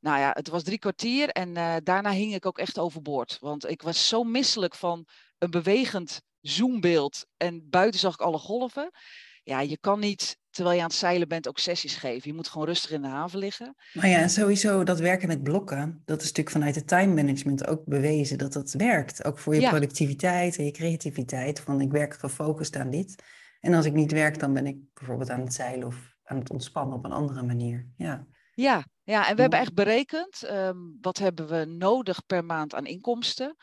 Nou 0.00 0.18
ja, 0.18 0.30
het 0.32 0.48
was 0.48 0.62
drie 0.62 0.78
kwartier 0.78 1.28
en 1.28 1.48
uh, 1.48 1.76
daarna 1.82 2.10
hing 2.10 2.34
ik 2.34 2.46
ook 2.46 2.58
echt 2.58 2.78
overboord. 2.78 3.36
Want 3.40 3.68
ik 3.68 3.82
was 3.82 4.08
zo 4.08 4.24
misselijk 4.24 4.74
van 4.74 5.06
een 5.38 5.50
bewegend 5.50 6.22
zoombeeld 6.40 7.26
en 7.36 7.66
buiten 7.70 8.00
zag 8.00 8.14
ik 8.14 8.20
alle 8.20 8.38
golven. 8.38 8.90
Ja, 9.42 9.60
je 9.60 9.78
kan 9.78 10.00
niet 10.00 10.38
terwijl 10.50 10.76
je 10.76 10.82
aan 10.82 10.88
het 10.88 10.98
zeilen 10.98 11.28
bent 11.28 11.48
ook 11.48 11.58
sessies 11.58 11.96
geven. 11.96 12.30
Je 12.30 12.36
moet 12.36 12.48
gewoon 12.48 12.66
rustig 12.66 12.90
in 12.90 13.02
de 13.02 13.08
haven 13.08 13.38
liggen. 13.38 13.74
Maar 13.92 14.08
ja, 14.08 14.18
en 14.18 14.30
sowieso 14.30 14.84
dat 14.84 15.00
werken 15.00 15.28
met 15.28 15.42
blokken, 15.42 16.02
dat 16.04 16.20
is 16.20 16.26
natuurlijk 16.26 16.56
vanuit 16.56 16.74
het 16.74 16.86
time 16.86 17.14
management 17.14 17.66
ook 17.66 17.84
bewezen 17.84 18.38
dat 18.38 18.52
dat 18.52 18.72
werkt. 18.72 19.24
Ook 19.24 19.38
voor 19.38 19.54
je 19.54 19.60
ja. 19.60 19.70
productiviteit 19.70 20.56
en 20.56 20.64
je 20.64 20.70
creativiteit. 20.70 21.60
Van 21.60 21.80
ik 21.80 21.90
werk 21.90 22.14
gefocust 22.14 22.76
aan 22.76 22.90
dit. 22.90 23.22
En 23.60 23.74
als 23.74 23.84
ik 23.84 23.92
niet 23.92 24.12
werk, 24.12 24.38
dan 24.38 24.52
ben 24.52 24.66
ik 24.66 24.76
bijvoorbeeld 24.94 25.30
aan 25.30 25.40
het 25.40 25.54
zeilen 25.54 25.86
of 25.86 26.16
aan 26.24 26.38
het 26.38 26.50
ontspannen 26.50 26.96
op 26.96 27.04
een 27.04 27.12
andere 27.12 27.42
manier. 27.42 27.86
Ja, 27.96 28.26
ja, 28.54 28.86
ja 29.06 29.28
en 29.28 29.34
we 29.34 29.40
hebben 29.40 29.58
echt 29.58 29.74
berekend, 29.74 30.50
um, 30.50 30.98
wat 31.00 31.18
hebben 31.18 31.48
we 31.48 31.64
nodig 31.64 32.26
per 32.26 32.44
maand 32.44 32.74
aan 32.74 32.86
inkomsten. 32.86 33.56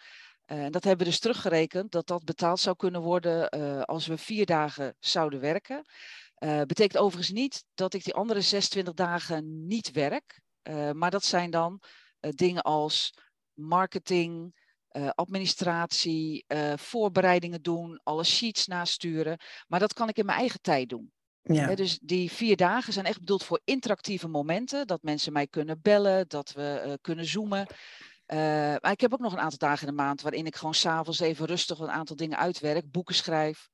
En 0.46 0.66
uh, 0.66 0.70
dat 0.70 0.84
hebben 0.84 1.06
we 1.06 1.12
dus 1.12 1.20
teruggerekend 1.20 1.92
dat 1.92 2.08
dat 2.08 2.24
betaald 2.24 2.60
zou 2.60 2.76
kunnen 2.76 3.02
worden 3.02 3.58
uh, 3.58 3.82
als 3.82 4.08
we 4.08 4.18
vier 4.18 4.46
dagen 4.46 4.96
zouden 5.00 5.40
werken. 5.40 5.86
Uh, 6.40 6.62
betekent 6.62 6.98
overigens 6.98 7.32
niet 7.32 7.66
dat 7.74 7.94
ik 7.94 8.04
die 8.04 8.14
andere 8.14 8.42
26 8.42 8.94
dagen 8.94 9.68
niet 9.68 9.92
werk. 9.92 10.42
Maar 10.94 11.12
dat 11.12 11.24
zijn 11.24 11.52
dan 11.52 11.82
dingen 12.20 12.62
als 12.62 13.14
marketing, 13.54 14.56
administratie, 15.16 16.46
voorbereidingen 16.76 17.62
doen, 17.62 18.00
alle 18.04 18.24
sheets 18.24 18.68
nasturen. 18.68 19.40
Maar 19.68 19.80
dat 19.80 19.94
kan 19.94 20.10
ik 20.10 20.18
in 20.18 20.26
mijn 20.26 20.40
eigen 20.40 20.62
tijd 20.62 20.90
doen. 20.90 21.12
Ja. 21.44 21.76
dus 21.76 22.00
die 22.02 22.32
vier 22.32 22.56
dagen 22.56 22.94
zijn 22.94 23.06
echt 23.06 23.20
bedoeld 23.20 23.44
voor 23.44 23.62
interactieve 23.64 24.28
momenten. 24.28 24.88
Dat 24.88 25.04
mensen 25.04 25.34
mij 25.34 25.48
kunnen 25.48 25.82
bellen, 25.82 26.26
dat 26.28 26.52
we 26.52 26.98
kunnen 27.02 27.26
zoomen. 27.26 27.68
maar 28.82 28.92
ik 28.92 29.02
heb 29.02 29.14
ook 29.14 29.20
nog 29.20 29.34
een 29.34 29.40
aantal 29.40 29.58
dagen 29.58 29.88
in 29.88 29.96
de 29.96 30.02
maand 30.02 30.22
waarin 30.22 30.46
ik 30.46 30.56
gewoon 30.56 30.74
s'avonds 30.74 31.20
even 31.20 31.46
rustig 31.46 31.80
een 31.80 31.90
aantal 31.90 32.16
dingen 32.16 32.38
uitwerk, 32.38 32.92
boeken 32.92 33.16
schrijf. 33.16 33.70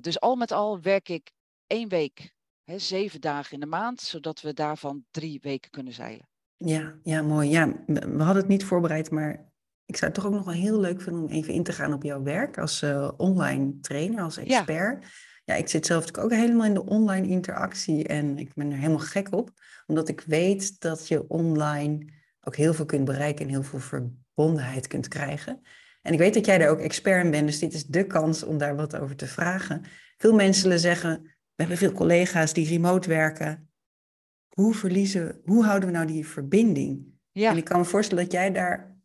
dus 0.00 0.20
al 0.20 0.36
met 0.36 0.52
al 0.52 0.80
werk 0.80 1.08
ik 1.08 1.30
één 1.66 1.88
week, 1.88 2.32
zeven 2.64 3.20
dagen 3.20 3.52
in 3.52 3.60
de 3.60 3.66
maand, 3.66 4.00
zodat 4.00 4.40
we 4.40 4.52
daarvan 4.52 5.04
drie 5.10 5.40
weken 5.42 5.70
kunnen 5.70 5.92
zeilen. 5.92 6.28
Ja, 6.56 6.98
ja, 7.02 7.22
mooi. 7.22 7.50
Ja, 7.50 7.72
we 7.86 8.22
hadden 8.22 8.36
het 8.36 8.48
niet 8.48 8.64
voorbereid, 8.64 9.10
maar 9.10 9.52
ik 9.86 9.96
zou 9.96 10.10
het 10.10 10.14
toch 10.14 10.26
ook 10.26 10.32
nog 10.32 10.44
wel 10.44 10.54
heel 10.54 10.80
leuk 10.80 11.00
vinden 11.00 11.22
om 11.22 11.28
even 11.28 11.54
in 11.54 11.62
te 11.62 11.72
gaan 11.72 11.92
op 11.92 12.02
jouw 12.02 12.22
werk 12.22 12.58
als 12.58 12.82
uh, 12.82 13.10
online 13.16 13.80
trainer, 13.80 14.22
als 14.22 14.36
expert. 14.36 15.02
Ja. 15.04 15.08
Ja, 15.48 15.54
ik 15.54 15.68
zit 15.68 15.86
zelf 15.86 16.00
natuurlijk 16.00 16.32
ook 16.32 16.38
helemaal 16.38 16.66
in 16.66 16.74
de 16.74 16.86
online 16.86 17.26
interactie 17.26 18.06
en 18.06 18.38
ik 18.38 18.54
ben 18.54 18.70
er 18.70 18.76
helemaal 18.76 18.98
gek 18.98 19.32
op, 19.34 19.50
omdat 19.86 20.08
ik 20.08 20.20
weet 20.20 20.80
dat 20.80 21.08
je 21.08 21.28
online 21.28 22.12
ook 22.40 22.56
heel 22.56 22.74
veel 22.74 22.84
kunt 22.84 23.04
bereiken 23.04 23.44
en 23.44 23.50
heel 23.50 23.62
veel 23.62 23.78
verbondenheid 23.78 24.86
kunt 24.86 25.08
krijgen. 25.08 25.60
En 26.02 26.12
ik 26.12 26.18
weet 26.18 26.34
dat 26.34 26.46
jij 26.46 26.58
daar 26.58 26.68
ook 26.68 26.80
expert 26.80 27.24
in 27.24 27.30
bent, 27.30 27.46
dus 27.46 27.58
dit 27.58 27.72
is 27.72 27.86
de 27.86 28.06
kans 28.06 28.42
om 28.42 28.58
daar 28.58 28.76
wat 28.76 28.96
over 28.96 29.16
te 29.16 29.26
vragen. 29.26 29.82
Veel 30.16 30.34
mensen 30.34 30.62
zullen 30.62 30.80
zeggen, 30.80 31.22
we 31.22 31.30
hebben 31.54 31.76
veel 31.76 31.92
collega's 31.92 32.52
die 32.52 32.68
remote 32.68 33.08
werken. 33.08 33.70
Hoe 34.48 34.74
verliezen, 34.74 35.40
hoe 35.44 35.64
houden 35.64 35.88
we 35.88 35.94
nou 35.94 36.06
die 36.06 36.26
verbinding? 36.26 37.06
Ja. 37.32 37.50
En 37.50 37.56
ik 37.56 37.64
kan 37.64 37.78
me 37.78 37.84
voorstellen 37.84 38.24
dat 38.24 38.32
jij 38.32 38.52
daar 38.52 38.97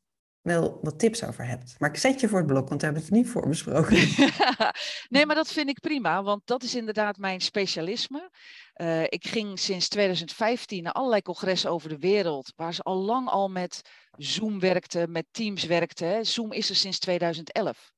wel 0.43 0.79
wat 0.81 0.99
tips 0.99 1.23
over 1.23 1.45
hebt. 1.45 1.75
Maar 1.79 1.89
ik 1.89 1.97
zet 1.97 2.19
je 2.19 2.27
voor 2.27 2.37
het 2.37 2.47
blok, 2.47 2.69
want 2.69 2.79
we 2.81 2.85
hebben 2.85 3.03
het 3.03 3.13
niet 3.13 3.29
voor 3.29 3.47
besproken. 3.47 3.97
nee, 5.09 5.25
maar 5.25 5.35
dat 5.35 5.51
vind 5.51 5.69
ik 5.69 5.79
prima, 5.79 6.23
want 6.23 6.41
dat 6.45 6.63
is 6.63 6.75
inderdaad 6.75 7.17
mijn 7.17 7.41
specialisme. 7.41 8.31
Uh, 8.75 9.03
ik 9.03 9.27
ging 9.27 9.59
sinds 9.59 9.87
2015 9.87 10.83
naar 10.83 10.93
allerlei 10.93 11.21
congressen 11.21 11.71
over 11.71 11.89
de 11.89 11.97
wereld, 11.97 12.53
waar 12.55 12.73
ze 12.73 12.81
al 12.81 12.95
lang 12.95 13.29
al 13.29 13.49
met 13.49 13.81
Zoom 14.11 14.59
werkten, 14.59 15.11
met 15.11 15.25
Teams 15.31 15.63
werkten. 15.63 16.25
Zoom 16.25 16.51
is 16.51 16.69
er 16.69 16.75
sinds 16.75 16.99
2011. 16.99 17.91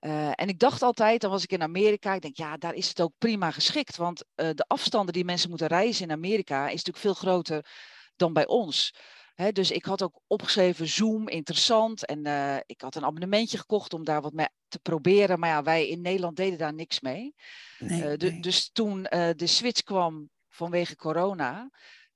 Uh, 0.00 0.28
en 0.34 0.48
ik 0.48 0.58
dacht 0.58 0.82
altijd, 0.82 1.20
dan 1.20 1.30
was 1.30 1.42
ik 1.42 1.52
in 1.52 1.62
Amerika, 1.62 2.14
ik 2.14 2.22
denk 2.22 2.36
ja, 2.36 2.56
daar 2.56 2.74
is 2.74 2.88
het 2.88 3.00
ook 3.00 3.12
prima 3.18 3.50
geschikt. 3.50 3.96
Want 3.96 4.24
uh, 4.36 4.50
de 4.54 4.64
afstanden 4.66 5.12
die 5.12 5.24
mensen 5.24 5.48
moeten 5.48 5.66
reizen 5.66 6.04
in 6.04 6.12
Amerika 6.12 6.64
is 6.64 6.84
natuurlijk 6.84 6.98
veel 6.98 7.14
groter 7.14 7.66
dan 8.16 8.32
bij 8.32 8.46
ons 8.46 8.94
dus 9.52 9.70
ik 9.70 9.84
had 9.84 10.02
ook 10.02 10.20
opgeschreven 10.26 10.88
Zoom, 10.88 11.28
interessant. 11.28 12.06
En 12.06 12.26
uh, 12.26 12.56
ik 12.66 12.80
had 12.80 12.94
een 12.94 13.04
abonnementje 13.04 13.58
gekocht 13.58 13.94
om 13.94 14.04
daar 14.04 14.20
wat 14.20 14.32
mee 14.32 14.48
te 14.68 14.78
proberen. 14.78 15.38
Maar 15.38 15.48
ja, 15.48 15.62
wij 15.62 15.88
in 15.88 16.00
Nederland 16.00 16.36
deden 16.36 16.58
daar 16.58 16.74
niks 16.74 17.00
mee. 17.00 17.34
Nee, 17.78 18.00
uh, 18.00 18.16
nee. 18.16 18.40
Dus 18.40 18.70
toen 18.72 18.98
uh, 19.10 19.28
de 19.36 19.46
switch 19.46 19.82
kwam 19.82 20.30
vanwege 20.48 20.96
corona, 20.96 21.70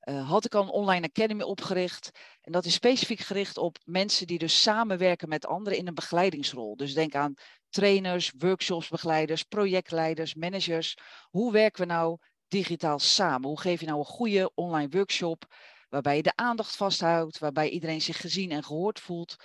had 0.06 0.44
ik 0.44 0.54
al 0.54 0.62
een 0.62 0.68
online 0.68 1.06
academy 1.06 1.42
opgericht. 1.42 2.10
En 2.40 2.52
dat 2.52 2.64
is 2.64 2.74
specifiek 2.74 3.20
gericht 3.20 3.58
op 3.58 3.78
mensen 3.84 4.26
die 4.26 4.38
dus 4.38 4.62
samenwerken 4.62 5.28
met 5.28 5.46
anderen 5.46 5.78
in 5.78 5.86
een 5.86 5.94
begeleidingsrol. 5.94 6.76
Dus 6.76 6.94
denk 6.94 7.14
aan 7.14 7.34
trainers, 7.68 8.32
workshopsbegeleiders, 8.38 9.42
projectleiders, 9.42 10.34
managers. 10.34 10.96
Hoe 11.30 11.52
werken 11.52 11.86
we 11.86 11.92
nou 11.92 12.18
digitaal 12.48 12.98
samen? 12.98 13.48
Hoe 13.48 13.60
geef 13.60 13.80
je 13.80 13.86
nou 13.86 13.98
een 13.98 14.04
goede 14.04 14.50
online 14.54 14.88
workshop? 14.88 15.46
Waarbij 15.88 16.16
je 16.16 16.22
de 16.22 16.36
aandacht 16.36 16.76
vasthoudt, 16.76 17.38
waarbij 17.38 17.68
iedereen 17.68 18.00
zich 18.00 18.20
gezien 18.20 18.50
en 18.50 18.64
gehoord 18.64 19.00
voelt. 19.00 19.36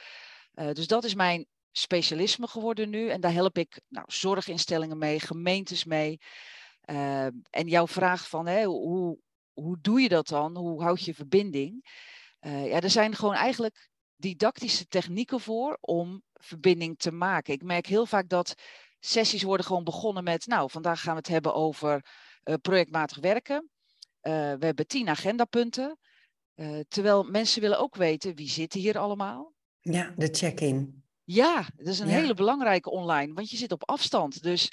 Uh, 0.55 0.72
dus 0.72 0.87
dat 0.87 1.03
is 1.03 1.16
mijn 1.16 1.46
specialisme 1.72 2.48
geworden 2.48 2.89
nu. 2.89 3.09
En 3.09 3.22
daar 3.22 3.33
help 3.33 3.57
ik 3.57 3.81
nou, 3.87 4.05
zorginstellingen 4.11 4.98
mee, 4.98 5.20
gemeentes 5.20 5.83
mee. 5.83 6.20
Uh, 6.85 7.25
en 7.50 7.68
jouw 7.68 7.87
vraag 7.87 8.29
van 8.29 8.48
hè, 8.48 8.66
hoe, 8.66 9.20
hoe 9.53 9.77
doe 9.81 10.01
je 10.01 10.09
dat 10.09 10.27
dan? 10.27 10.57
Hoe 10.57 10.83
houd 10.83 11.05
je 11.05 11.13
verbinding? 11.13 12.00
Uh, 12.42 12.68
ja, 12.68 12.81
er 12.81 12.89
zijn 12.89 13.16
gewoon 13.16 13.35
eigenlijk 13.35 13.89
didactische 14.16 14.87
technieken 14.87 15.39
voor 15.39 15.77
om 15.81 16.24
verbinding 16.33 16.98
te 16.98 17.11
maken. 17.11 17.53
Ik 17.53 17.63
merk 17.63 17.85
heel 17.85 18.05
vaak 18.05 18.29
dat 18.29 18.53
sessies 19.00 19.44
worden 19.44 19.66
gewoon 19.66 19.83
begonnen 19.83 20.24
met, 20.24 20.46
nou, 20.46 20.70
vandaag 20.70 21.01
gaan 21.01 21.13
we 21.13 21.18
het 21.18 21.27
hebben 21.27 21.53
over 21.53 22.05
projectmatig 22.61 23.18
werken. 23.18 23.70
we 24.22 24.57
hebben 24.59 24.87
tien 24.87 25.09
agendapunten. 25.09 26.00
Uh, 26.55 26.79
terwijl 26.87 27.24
mensen 27.24 27.61
willen 27.61 27.79
ook 27.79 27.96
weten 27.96 28.35
wie 28.35 28.50
zit 28.50 28.74
hier 28.74 28.98
allemaal. 28.98 29.53
Ja, 29.79 30.14
de 30.18 30.27
check-in. 30.31 31.03
Ja, 31.24 31.66
dat 31.75 31.87
is 31.87 32.00
een 32.00 32.07
hele 32.07 32.33
belangrijke 32.33 32.90
online, 32.90 33.33
want 33.33 33.50
je 33.50 33.57
zit 33.57 33.72
op 33.72 33.90
afstand. 33.90 34.44
Dus 34.44 34.72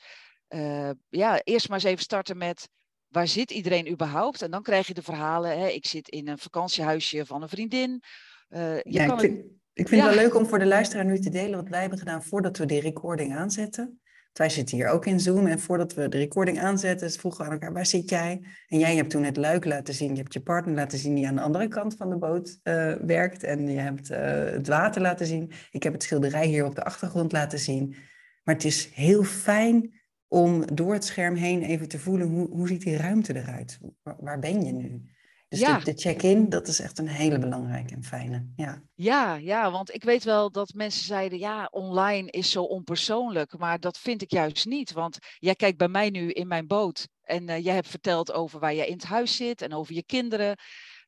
uh, 0.49 0.91
ja, 1.09 1.41
eerst 1.43 1.69
maar 1.69 1.79
eens 1.79 1.89
even 1.89 2.03
starten 2.03 2.37
met 2.39 2.69
waar 3.09 3.29
zit 3.29 3.51
iedereen 3.51 3.91
überhaupt? 3.91 4.43
En 4.43 4.51
dan 4.51 4.63
krijg 4.63 4.87
je 4.87 4.95
de 4.95 5.03
verhalen. 5.03 5.59
Hè, 5.59 5.69
ik 5.69 5.87
zit 5.87 6.09
in 6.09 6.29
een 6.29 6.39
vakantiehuisje 6.39 7.27
van 7.27 7.43
een 7.43 7.49
vriendin. 7.49 8.03
Uh, 8.49 8.77
je 8.77 8.83
ja, 8.85 9.07
kan 9.07 9.15
ik 9.15 9.21
vind, 9.21 9.45
ik 9.73 9.89
vind 9.89 10.03
het 10.03 10.15
wel 10.15 10.25
leuk 10.25 10.35
om 10.35 10.47
voor 10.47 10.59
de 10.59 10.67
luisteraar 10.67 11.05
nu 11.05 11.19
te 11.19 11.31
delen 11.31 11.61
wat 11.61 11.69
wij 11.69 11.81
hebben 11.81 11.99
gedaan 11.99 12.23
voordat 12.23 12.57
we 12.57 12.67
de 12.67 12.81
recording 12.81 13.37
aanzetten 13.37 14.01
wij 14.33 14.49
zitten 14.49 14.77
hier 14.77 14.89
ook 14.89 15.07
in 15.07 15.21
Zoom 15.21 15.47
en 15.47 15.61
voordat 15.61 15.95
we 15.95 16.09
de 16.09 16.19
recording 16.19 16.61
aanzetten, 16.61 17.11
vroegen 17.11 17.41
we 17.41 17.47
aan 17.47 17.53
elkaar, 17.53 17.73
waar 17.73 17.87
zit 17.87 18.09
jij? 18.09 18.41
En 18.69 18.79
jij 18.79 18.97
hebt 18.97 19.11
toen 19.11 19.25
het 19.25 19.37
luik 19.37 19.65
laten 19.65 19.95
zien, 19.95 20.11
je 20.11 20.21
hebt 20.21 20.33
je 20.33 20.41
partner 20.41 20.75
laten 20.75 20.99
zien 20.99 21.15
die 21.15 21.27
aan 21.27 21.35
de 21.35 21.41
andere 21.41 21.69
kant 21.69 21.97
van 21.97 22.11
de 22.11 22.17
boot 22.17 22.59
uh, 22.65 22.93
werkt 22.93 23.43
en 23.43 23.69
je 23.69 23.79
hebt 23.79 24.11
uh, 24.11 24.19
het 24.45 24.69
water 24.69 25.03
laten 25.03 25.27
zien. 25.27 25.53
Ik 25.71 25.83
heb 25.83 25.93
het 25.93 26.03
schilderij 26.03 26.47
hier 26.47 26.65
op 26.65 26.75
de 26.75 26.85
achtergrond 26.85 27.33
laten 27.33 27.59
zien. 27.59 27.97
Maar 28.45 28.55
het 28.55 28.65
is 28.65 28.91
heel 28.95 29.25
fijn 29.25 30.01
om 30.29 30.75
door 30.75 30.93
het 30.93 31.05
scherm 31.05 31.35
heen 31.35 31.63
even 31.63 31.89
te 31.89 31.99
voelen, 31.99 32.29
hoe, 32.29 32.49
hoe 32.51 32.69
ziet 32.69 32.83
die 32.83 32.97
ruimte 32.97 33.37
eruit? 33.37 33.79
Waar 34.03 34.39
ben 34.39 34.65
je 34.65 34.73
nu? 34.73 35.03
Dus 35.49 35.59
ja. 35.61 35.79
de, 35.79 35.93
check-in, 35.95 36.49
dat 36.49 36.69
is 36.69 36.81
echt 36.81 36.99
een 36.99 37.09
hele 37.09 37.39
belangrijke 37.39 37.95
en 37.95 38.05
fijne. 38.05 38.47
Ja. 38.57 38.83
ja, 38.95 39.35
ja, 39.35 39.71
want 39.71 39.95
ik 39.95 40.05
weet 40.05 40.25
wel 40.25 40.51
dat 40.51 40.73
mensen 40.75 41.05
zeiden, 41.05 41.39
ja, 41.39 41.69
online 41.71 42.31
is 42.31 42.51
zo 42.51 42.63
onpersoonlijk. 42.63 43.59
Maar 43.59 43.81
dat 43.81 43.99
vind 43.99 44.23
ik 44.23 44.31
juist 44.31 44.67
niet. 44.67 44.93
Want 44.93 45.19
jij 45.39 45.55
kijkt 45.55 45.79
bij 45.79 45.89
mij 45.89 46.11
nu 46.11 46.31
in 46.31 46.49
mijn 46.49 46.67
boot. 46.67 47.09
En 47.23 47.49
uh, 47.49 47.65
jij 47.65 47.75
hebt 47.75 47.89
verteld 47.89 48.33
over 48.33 48.61
waar 48.61 48.75
jij 48.75 48.87
in 48.87 48.93
het 48.93 49.05
huis 49.05 49.37
zit 49.37 49.63
en 49.63 49.73
over 49.73 49.95
je 49.95 50.05
kinderen. 50.05 50.57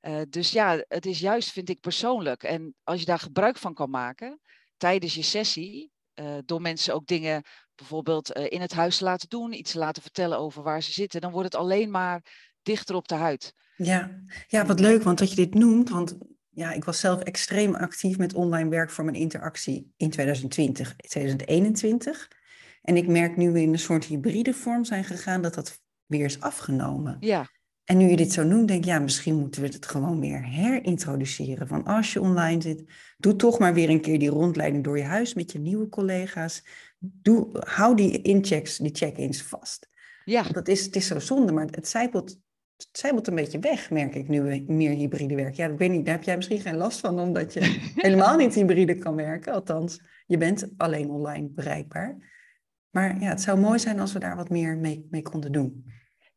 Uh, 0.00 0.20
dus 0.28 0.50
ja, 0.50 0.84
het 0.88 1.06
is 1.06 1.20
juist, 1.20 1.52
vind 1.52 1.68
ik, 1.68 1.80
persoonlijk. 1.80 2.42
En 2.42 2.74
als 2.84 3.00
je 3.00 3.06
daar 3.06 3.18
gebruik 3.18 3.58
van 3.58 3.74
kan 3.74 3.90
maken 3.90 4.40
tijdens 4.76 5.14
je 5.14 5.22
sessie, 5.22 5.90
uh, 6.14 6.38
door 6.44 6.60
mensen 6.60 6.94
ook 6.94 7.06
dingen 7.06 7.42
bijvoorbeeld 7.74 8.30
in 8.30 8.60
het 8.60 8.72
huis 8.72 8.98
te 8.98 9.04
laten 9.04 9.28
doen, 9.28 9.52
iets 9.52 9.72
te 9.72 9.78
laten 9.78 10.02
vertellen 10.02 10.38
over 10.38 10.62
waar 10.62 10.82
ze 10.82 10.92
zitten, 10.92 11.20
dan 11.20 11.30
wordt 11.30 11.52
het 11.52 11.60
alleen 11.60 11.90
maar 11.90 12.22
dichter 12.70 12.94
op 12.94 13.08
de 13.08 13.14
huid. 13.14 13.54
Ja. 13.76 14.10
ja, 14.48 14.66
wat 14.66 14.80
leuk, 14.80 15.02
want 15.02 15.18
dat 15.18 15.30
je 15.30 15.36
dit 15.36 15.54
noemt, 15.54 15.90
want 15.90 16.18
ja, 16.50 16.72
ik 16.72 16.84
was 16.84 17.00
zelf 17.00 17.20
extreem 17.20 17.74
actief 17.74 18.18
met 18.18 18.34
online 18.34 18.68
werk 18.68 18.90
voor 18.90 19.04
mijn 19.04 19.16
interactie 19.16 19.92
in 19.96 20.10
2020, 20.10 20.96
2021. 20.96 22.30
En 22.82 22.96
ik 22.96 23.06
merk 23.06 23.36
nu 23.36 23.50
we 23.50 23.60
in 23.60 23.72
een 23.72 23.78
soort 23.78 24.04
hybride 24.04 24.54
vorm 24.54 24.84
zijn 24.84 25.04
gegaan, 25.04 25.42
dat 25.42 25.54
dat 25.54 25.80
weer 26.06 26.24
is 26.24 26.40
afgenomen. 26.40 27.16
Ja. 27.20 27.48
En 27.84 27.96
nu 27.96 28.08
je 28.08 28.16
dit 28.16 28.32
zo 28.32 28.42
noemt, 28.42 28.68
denk 28.68 28.80
ik, 28.80 28.90
ja, 28.90 28.98
misschien 28.98 29.38
moeten 29.38 29.62
we 29.62 29.68
het 29.68 29.86
gewoon 29.86 30.20
weer 30.20 30.44
herintroduceren. 30.44 31.68
Van 31.68 31.84
als 31.84 32.12
je 32.12 32.20
online 32.20 32.62
zit, 32.62 32.84
doe 33.18 33.36
toch 33.36 33.58
maar 33.58 33.74
weer 33.74 33.88
een 33.88 34.00
keer 34.00 34.18
die 34.18 34.28
rondleiding 34.28 34.84
door 34.84 34.98
je 34.98 35.04
huis 35.04 35.34
met 35.34 35.52
je 35.52 35.58
nieuwe 35.58 35.88
collega's. 35.88 36.64
Doe, 36.98 37.48
hou 37.52 37.96
die 37.96 38.22
inchecks, 38.22 38.76
die 38.76 38.94
check-ins 38.94 39.42
vast. 39.42 39.88
Ja. 40.24 40.42
Dat 40.42 40.68
is, 40.68 40.84
het 40.84 40.96
is 40.96 41.06
zo 41.06 41.18
zonde, 41.18 41.52
maar 41.52 41.66
het 41.70 41.88
zijpelt 41.88 42.38
het 42.82 42.98
zijpelt 42.98 43.26
een 43.26 43.34
beetje 43.34 43.58
weg, 43.58 43.90
merk 43.90 44.14
ik 44.14 44.28
nu 44.28 44.42
we 44.42 44.64
meer 44.66 44.90
hybride 44.90 45.34
werken. 45.34 45.64
Ja, 45.64 45.72
ik 45.72 45.78
weet 45.78 45.90
niet, 45.90 46.04
daar 46.04 46.14
heb 46.14 46.24
jij 46.24 46.36
misschien 46.36 46.60
geen 46.60 46.76
last 46.76 47.00
van, 47.00 47.20
omdat 47.20 47.52
je 47.52 47.60
helemaal 47.94 48.36
niet 48.36 48.54
hybride 48.54 48.94
kan 48.94 49.14
werken. 49.16 49.52
Althans, 49.52 50.00
je 50.26 50.36
bent 50.36 50.68
alleen 50.76 51.10
online 51.10 51.48
bereikbaar. 51.48 52.16
Maar 52.90 53.20
ja, 53.20 53.28
het 53.28 53.40
zou 53.40 53.58
mooi 53.58 53.78
zijn 53.78 54.00
als 54.00 54.12
we 54.12 54.18
daar 54.18 54.36
wat 54.36 54.50
meer 54.50 54.76
mee, 54.76 55.06
mee 55.10 55.22
konden 55.22 55.52
doen. 55.52 55.84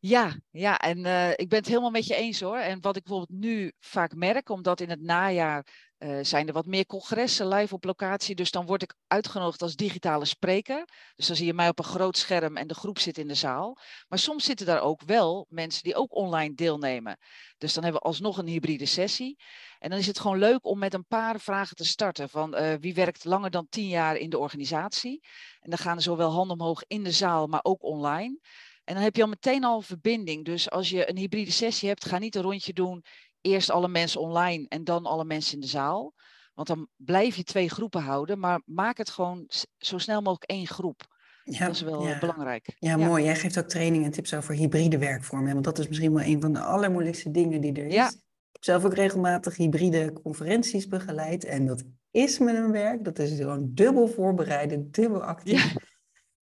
Ja, 0.05 0.35
ja, 0.51 0.77
en 0.77 0.97
uh, 0.97 1.29
ik 1.29 1.49
ben 1.49 1.59
het 1.59 1.67
helemaal 1.67 1.91
met 1.91 2.07
je 2.07 2.15
eens 2.15 2.41
hoor. 2.41 2.57
En 2.57 2.81
wat 2.81 2.95
ik 2.95 3.03
bijvoorbeeld 3.03 3.39
nu 3.39 3.71
vaak 3.79 4.15
merk, 4.15 4.49
omdat 4.49 4.79
in 4.79 4.89
het 4.89 5.01
najaar 5.01 5.67
uh, 5.99 6.19
zijn 6.21 6.47
er 6.47 6.53
wat 6.53 6.65
meer 6.65 6.85
congressen 6.85 7.47
live 7.47 7.73
op 7.73 7.83
locatie. 7.83 8.35
Dus 8.35 8.51
dan 8.51 8.65
word 8.65 8.81
ik 8.81 8.95
uitgenodigd 9.07 9.61
als 9.61 9.75
digitale 9.75 10.25
spreker. 10.25 10.87
Dus 11.15 11.27
dan 11.27 11.35
zie 11.35 11.45
je 11.45 11.53
mij 11.53 11.69
op 11.69 11.79
een 11.79 11.85
groot 11.85 12.17
scherm 12.17 12.57
en 12.57 12.67
de 12.67 12.73
groep 12.73 12.99
zit 12.99 13.17
in 13.17 13.27
de 13.27 13.35
zaal. 13.35 13.77
Maar 14.07 14.19
soms 14.19 14.45
zitten 14.45 14.65
daar 14.65 14.81
ook 14.81 15.01
wel 15.05 15.45
mensen 15.49 15.83
die 15.83 15.95
ook 15.95 16.15
online 16.15 16.53
deelnemen. 16.53 17.17
Dus 17.57 17.73
dan 17.73 17.83
hebben 17.83 18.01
we 18.01 18.07
alsnog 18.07 18.37
een 18.37 18.47
hybride 18.47 18.85
sessie. 18.85 19.39
En 19.79 19.89
dan 19.89 19.99
is 19.99 20.07
het 20.07 20.19
gewoon 20.19 20.39
leuk 20.39 20.65
om 20.65 20.79
met 20.79 20.93
een 20.93 21.07
paar 21.07 21.39
vragen 21.39 21.75
te 21.75 21.85
starten. 21.85 22.29
Van 22.29 22.55
uh, 22.55 22.73
wie 22.79 22.93
werkt 22.93 23.25
langer 23.25 23.51
dan 23.51 23.67
tien 23.69 23.87
jaar 23.87 24.15
in 24.15 24.29
de 24.29 24.37
organisatie? 24.37 25.27
En 25.59 25.69
dan 25.69 25.79
gaan 25.79 25.95
er 25.95 26.01
zowel 26.01 26.31
handen 26.31 26.59
omhoog 26.59 26.83
in 26.87 27.03
de 27.03 27.11
zaal, 27.11 27.47
maar 27.47 27.63
ook 27.63 27.83
online. 27.83 28.39
En 28.83 28.93
dan 28.93 29.03
heb 29.03 29.15
je 29.15 29.21
al 29.21 29.27
meteen 29.27 29.63
al 29.63 29.81
verbinding. 29.81 30.45
Dus 30.45 30.69
als 30.69 30.89
je 30.89 31.09
een 31.09 31.17
hybride 31.17 31.51
sessie 31.51 31.89
hebt, 31.89 32.05
ga 32.05 32.17
niet 32.17 32.35
een 32.35 32.41
rondje 32.41 32.73
doen 32.73 33.03
eerst 33.43 33.69
alle 33.69 33.87
mensen 33.87 34.21
online 34.21 34.65
en 34.67 34.83
dan 34.83 35.05
alle 35.05 35.25
mensen 35.25 35.53
in 35.53 35.59
de 35.59 35.67
zaal. 35.67 36.13
Want 36.53 36.67
dan 36.67 36.87
blijf 36.95 37.35
je 37.35 37.43
twee 37.43 37.69
groepen 37.69 38.01
houden, 38.01 38.39
maar 38.39 38.61
maak 38.65 38.97
het 38.97 39.09
gewoon 39.09 39.49
zo 39.77 39.97
snel 39.97 40.21
mogelijk 40.21 40.51
één 40.51 40.67
groep. 40.67 41.11
Ja, 41.43 41.65
dat 41.65 41.75
is 41.75 41.81
wel 41.81 42.07
ja. 42.07 42.19
belangrijk. 42.19 42.75
Ja, 42.79 42.97
mooi. 42.97 43.23
Jij 43.23 43.35
geeft 43.35 43.57
ook 43.57 43.67
training 43.67 44.05
en 44.05 44.11
tips 44.11 44.33
over 44.33 44.53
hybride 44.53 44.97
werkvormen. 44.97 45.53
Want 45.53 45.65
dat 45.65 45.79
is 45.79 45.87
misschien 45.87 46.13
wel 46.13 46.25
een 46.25 46.41
van 46.41 46.53
de 46.53 46.59
allermoeilijkste 46.59 47.31
dingen 47.31 47.61
die 47.61 47.73
er 47.73 47.85
is. 47.85 47.93
Ja. 47.93 48.07
Ik 48.07 48.13
heb 48.51 48.63
zelf 48.63 48.85
ook 48.85 48.93
regelmatig 48.93 49.55
hybride 49.55 50.13
conferenties 50.13 50.87
begeleid. 50.87 51.45
En 51.45 51.65
dat 51.65 51.83
is 52.11 52.39
met 52.39 52.55
een 52.55 52.71
werk. 52.71 53.03
Dat 53.03 53.19
is 53.19 53.37
gewoon 53.37 53.71
dubbel 53.73 54.07
voorbereiden, 54.07 54.91
dubbel 54.91 55.23
actief. 55.23 55.75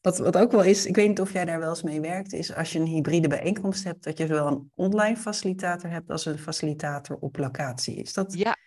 Wat, 0.01 0.17
wat 0.17 0.37
ook 0.37 0.51
wel 0.51 0.63
is, 0.63 0.85
ik 0.85 0.95
weet 0.95 1.07
niet 1.07 1.21
of 1.21 1.33
jij 1.33 1.45
daar 1.45 1.59
wel 1.59 1.69
eens 1.69 1.83
mee 1.83 2.01
werkt, 2.01 2.33
is 2.33 2.55
als 2.55 2.71
je 2.71 2.79
een 2.79 2.85
hybride 2.85 3.27
bijeenkomst 3.27 3.83
hebt, 3.83 4.03
dat 4.03 4.17
je 4.17 4.27
zowel 4.27 4.47
een 4.47 4.71
online 4.75 5.17
facilitator 5.17 5.89
hebt 5.89 6.09
als 6.09 6.25
een 6.25 6.37
facilitator 6.37 7.17
op 7.19 7.37
locatie. 7.37 7.95
Is 7.95 8.13
dat? 8.13 8.33
Ja. 8.33 8.57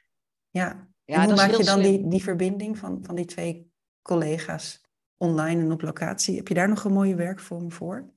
Ja. 0.51 0.89
ja 1.05 1.25
hoe 1.25 1.35
maak 1.35 1.55
je 1.55 1.65
dan 1.65 1.81
die, 1.81 2.09
die 2.09 2.23
verbinding 2.23 2.79
van, 2.79 2.99
van 3.03 3.15
die 3.15 3.25
twee 3.25 3.71
collega's 4.03 4.81
online 5.17 5.63
en 5.63 5.73
op 5.73 5.83
locatie? 5.83 6.37
Heb 6.37 6.49
je 6.49 6.55
daar 6.55 6.69
nog 6.69 6.85
een 6.85 6.93
mooie 6.93 7.15
werkvorm 7.15 7.73
voor? 7.73 8.14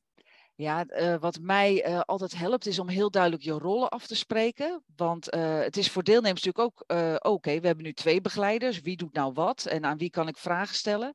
Ja, 0.57 0.85
uh, 0.87 1.15
wat 1.19 1.39
mij 1.41 1.87
uh, 1.87 1.99
altijd 1.99 2.35
helpt 2.37 2.65
is 2.65 2.79
om 2.79 2.87
heel 2.87 3.11
duidelijk 3.11 3.43
je 3.43 3.51
rollen 3.51 3.89
af 3.89 4.07
te 4.07 4.15
spreken. 4.15 4.83
Want 4.95 5.33
uh, 5.35 5.59
het 5.59 5.77
is 5.77 5.89
voor 5.89 6.03
deelnemers 6.03 6.43
natuurlijk 6.43 6.79
ook, 6.79 6.97
oké, 7.33 7.59
we 7.59 7.67
hebben 7.67 7.85
nu 7.85 7.93
twee 7.93 8.21
begeleiders. 8.21 8.81
Wie 8.81 8.97
doet 8.97 9.13
nou 9.13 9.33
wat 9.33 9.65
en 9.65 9.85
aan 9.85 9.97
wie 9.97 10.09
kan 10.09 10.27
ik 10.27 10.37
vragen 10.37 10.75
stellen? 10.75 11.13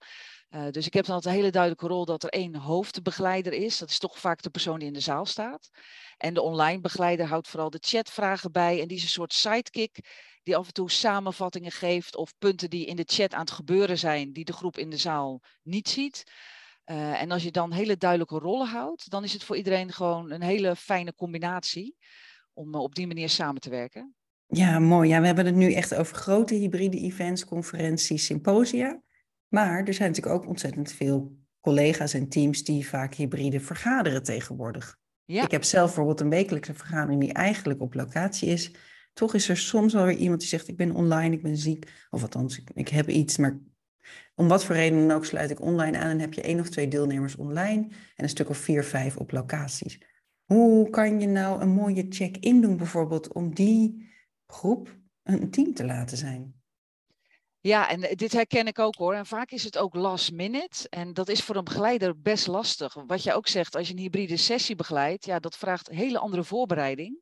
Dus 0.71 0.87
ik 0.87 0.93
heb 0.95 1.05
dan 1.05 1.15
altijd 1.15 1.35
een 1.35 1.41
hele 1.41 1.53
duidelijke 1.53 1.87
rol 1.87 2.05
dat 2.05 2.23
er 2.23 2.29
één 2.29 2.55
hoofdbegeleider 2.55 3.53
is. 3.53 3.79
Dat 3.79 3.91
is 3.91 3.99
toch 3.99 4.19
vaak 4.19 4.43
de 4.43 4.51
persoon 4.51 4.79
die 4.79 4.89
in 4.89 4.95
de 4.95 5.01
zaal 5.01 5.27
staat. 5.27 5.71
En 6.17 6.35
de 6.35 6.43
online 6.43 6.81
begeleider 6.81 7.27
houdt 7.27 7.49
vooral 7.49 7.71
de 7.71 7.79
chatvragen 7.81 8.53
bij. 8.53 8.81
En 8.81 8.89
die 8.89 8.97
is 8.97 9.03
een 9.03 9.09
soort 9.09 9.33
sidekick 9.33 9.99
die 10.43 10.57
af 10.57 10.67
en 10.67 10.73
toe 10.73 10.91
samenvattingen 10.91 11.73
geeft 11.73 12.17
of 12.17 12.33
punten 12.39 12.71
die 12.71 12.87
in 12.87 12.97
de 12.97 13.07
chat 13.07 13.33
aan 13.33 13.41
het 13.41 13.51
gebeuren 13.51 13.99
zijn, 13.99 14.33
die 14.33 14.45
de 14.45 14.53
groep 14.53 14.79
in 14.79 14.91
de 14.91 14.97
zaal 14.97 15.41
niet 15.63 15.89
ziet. 15.89 16.25
Uh, 16.87 17.23
en 17.23 17.31
als 17.31 17.43
je 17.43 17.51
dan 17.51 17.73
hele 17.73 17.97
duidelijke 17.97 18.39
rollen 18.39 18.67
houdt, 18.67 19.11
dan 19.11 19.25
is 19.25 19.33
het 19.33 19.45
voor 19.45 19.57
iedereen 19.57 19.93
gewoon 19.93 20.31
een 20.31 20.43
hele 20.43 20.77
fijne 20.77 21.15
combinatie 21.15 21.97
om 22.53 22.75
uh, 22.75 22.81
op 22.81 22.95
die 22.95 23.07
manier 23.07 23.29
samen 23.29 23.61
te 23.61 23.71
werken. 23.71 24.15
Ja, 24.47 24.79
mooi. 24.79 25.09
Ja, 25.09 25.21
we 25.21 25.27
hebben 25.27 25.47
het 25.47 25.55
nu 25.55 25.73
echt 25.73 25.95
over 25.95 26.17
grote 26.17 26.55
hybride 26.55 26.99
events, 26.99 27.45
conferenties, 27.45 28.25
symposia. 28.25 29.03
Maar 29.49 29.85
er 29.85 29.95
zijn 29.95 30.09
natuurlijk 30.11 30.37
ook 30.37 30.49
ontzettend 30.49 30.93
veel 30.93 31.37
collega's 31.61 32.15
en 32.15 32.29
teams 32.29 32.65
die 32.65 32.89
vaak 32.89 33.15
hybride 33.15 33.61
vergaderen 33.61 34.23
tegenwoordig. 34.23 34.99
Ja. 35.25 35.45
Ik 35.45 35.51
heb 35.51 35.65
zelf 35.65 35.87
bijvoorbeeld 35.87 36.21
een 36.21 36.29
wekelijkse 36.29 36.75
vergadering 36.75 37.21
die 37.21 37.33
eigenlijk 37.33 37.81
op 37.81 37.95
locatie 37.95 38.49
is. 38.49 38.75
Toch 39.13 39.35
is 39.35 39.49
er 39.49 39.57
soms 39.57 39.93
wel 39.93 40.05
weer 40.05 40.17
iemand 40.17 40.41
die 40.41 40.49
zegt: 40.49 40.69
Ik 40.69 40.77
ben 40.77 40.95
online, 40.95 41.35
ik 41.35 41.43
ben 41.43 41.57
ziek. 41.57 41.93
Of 42.11 42.23
althans, 42.23 42.59
ik, 42.59 42.71
ik 42.75 42.89
heb 42.89 43.09
iets, 43.09 43.37
maar 43.37 43.59
om 44.35 44.49
wat 44.49 44.65
voor 44.65 44.75
reden 44.75 45.09
dan 45.09 45.17
ook 45.17 45.25
sluit 45.25 45.51
ik 45.51 45.61
online 45.61 45.99
aan 45.99 46.11
en 46.11 46.21
heb 46.21 46.35
je 46.35 46.43
één 46.43 46.61
of 46.61 46.69
twee 46.69 46.89
deelnemers 46.89 47.37
online 47.37 47.83
en 48.17 48.25
een 48.25 48.29
stuk 48.29 48.49
of 48.49 48.57
vier, 48.57 48.85
vijf 48.85 49.17
op 49.17 49.31
locaties. 49.31 49.99
Hoe 50.45 50.91
kan 50.91 51.21
je 51.21 51.27
nou 51.27 51.61
een 51.61 51.69
mooie 51.69 52.07
check-in 52.09 52.61
doen 52.61 52.77
bijvoorbeeld 52.77 53.33
om 53.33 53.55
die 53.55 54.11
groep 54.47 54.97
een 55.23 55.51
team 55.51 55.75
te 55.75 55.85
laten 55.85 56.17
zijn? 56.17 56.63
Ja, 57.61 57.89
en 57.89 58.01
dit 58.01 58.33
herken 58.33 58.67
ik 58.67 58.79
ook 58.79 58.95
hoor. 58.95 59.15
En 59.15 59.27
vaak 59.27 59.51
is 59.51 59.65
het 59.65 59.79
ook 59.79 59.95
last 59.95 60.33
minute. 60.33 60.89
En 60.89 61.13
dat 61.13 61.29
is 61.29 61.43
voor 61.43 61.57
een 61.57 61.65
begeleider 61.65 62.21
best 62.21 62.47
lastig. 62.47 62.95
Wat 63.07 63.23
je 63.23 63.33
ook 63.33 63.49
zegt, 63.49 63.77
als 63.77 63.87
je 63.87 63.93
een 63.93 64.01
hybride 64.01 64.37
sessie 64.37 64.77
begeleidt, 64.77 65.25
ja, 65.25 65.39
dat 65.39 65.57
vraagt 65.57 65.89
hele 65.89 66.19
andere 66.19 66.45
voorbereiding. 66.45 67.21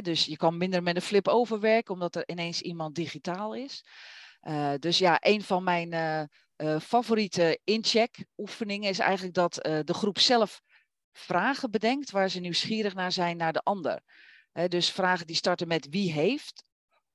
dus 0.00 0.24
je 0.24 0.36
kan 0.36 0.56
minder 0.56 0.82
met 0.82 0.96
een 0.96 1.02
flip 1.02 1.28
over 1.28 1.60
werken, 1.60 1.94
omdat 1.94 2.16
er 2.16 2.28
ineens 2.28 2.60
iemand 2.60 2.94
digitaal 2.94 3.54
is. 3.54 3.84
Uh, 4.48 4.72
dus 4.78 4.98
ja, 4.98 5.16
een 5.20 5.42
van 5.42 5.64
mijn 5.64 5.92
uh, 6.56 6.78
favoriete 6.80 7.60
incheck 7.64 8.24
oefeningen 8.36 8.88
is 8.88 8.98
eigenlijk 8.98 9.34
dat 9.34 9.54
de 9.84 9.94
groep 9.94 10.18
zelf 10.18 10.60
vragen 11.12 11.70
bedenkt 11.70 12.10
waar 12.10 12.28
ze 12.28 12.40
nieuwsgierig 12.40 12.94
naar 12.94 13.12
zijn 13.12 13.36
naar 13.36 13.52
de 13.52 13.62
ander. 13.62 14.00
dus 14.68 14.90
vragen 14.90 15.26
die 15.26 15.36
starten 15.36 15.68
met 15.68 15.88
wie 15.88 16.12
heeft 16.12 16.64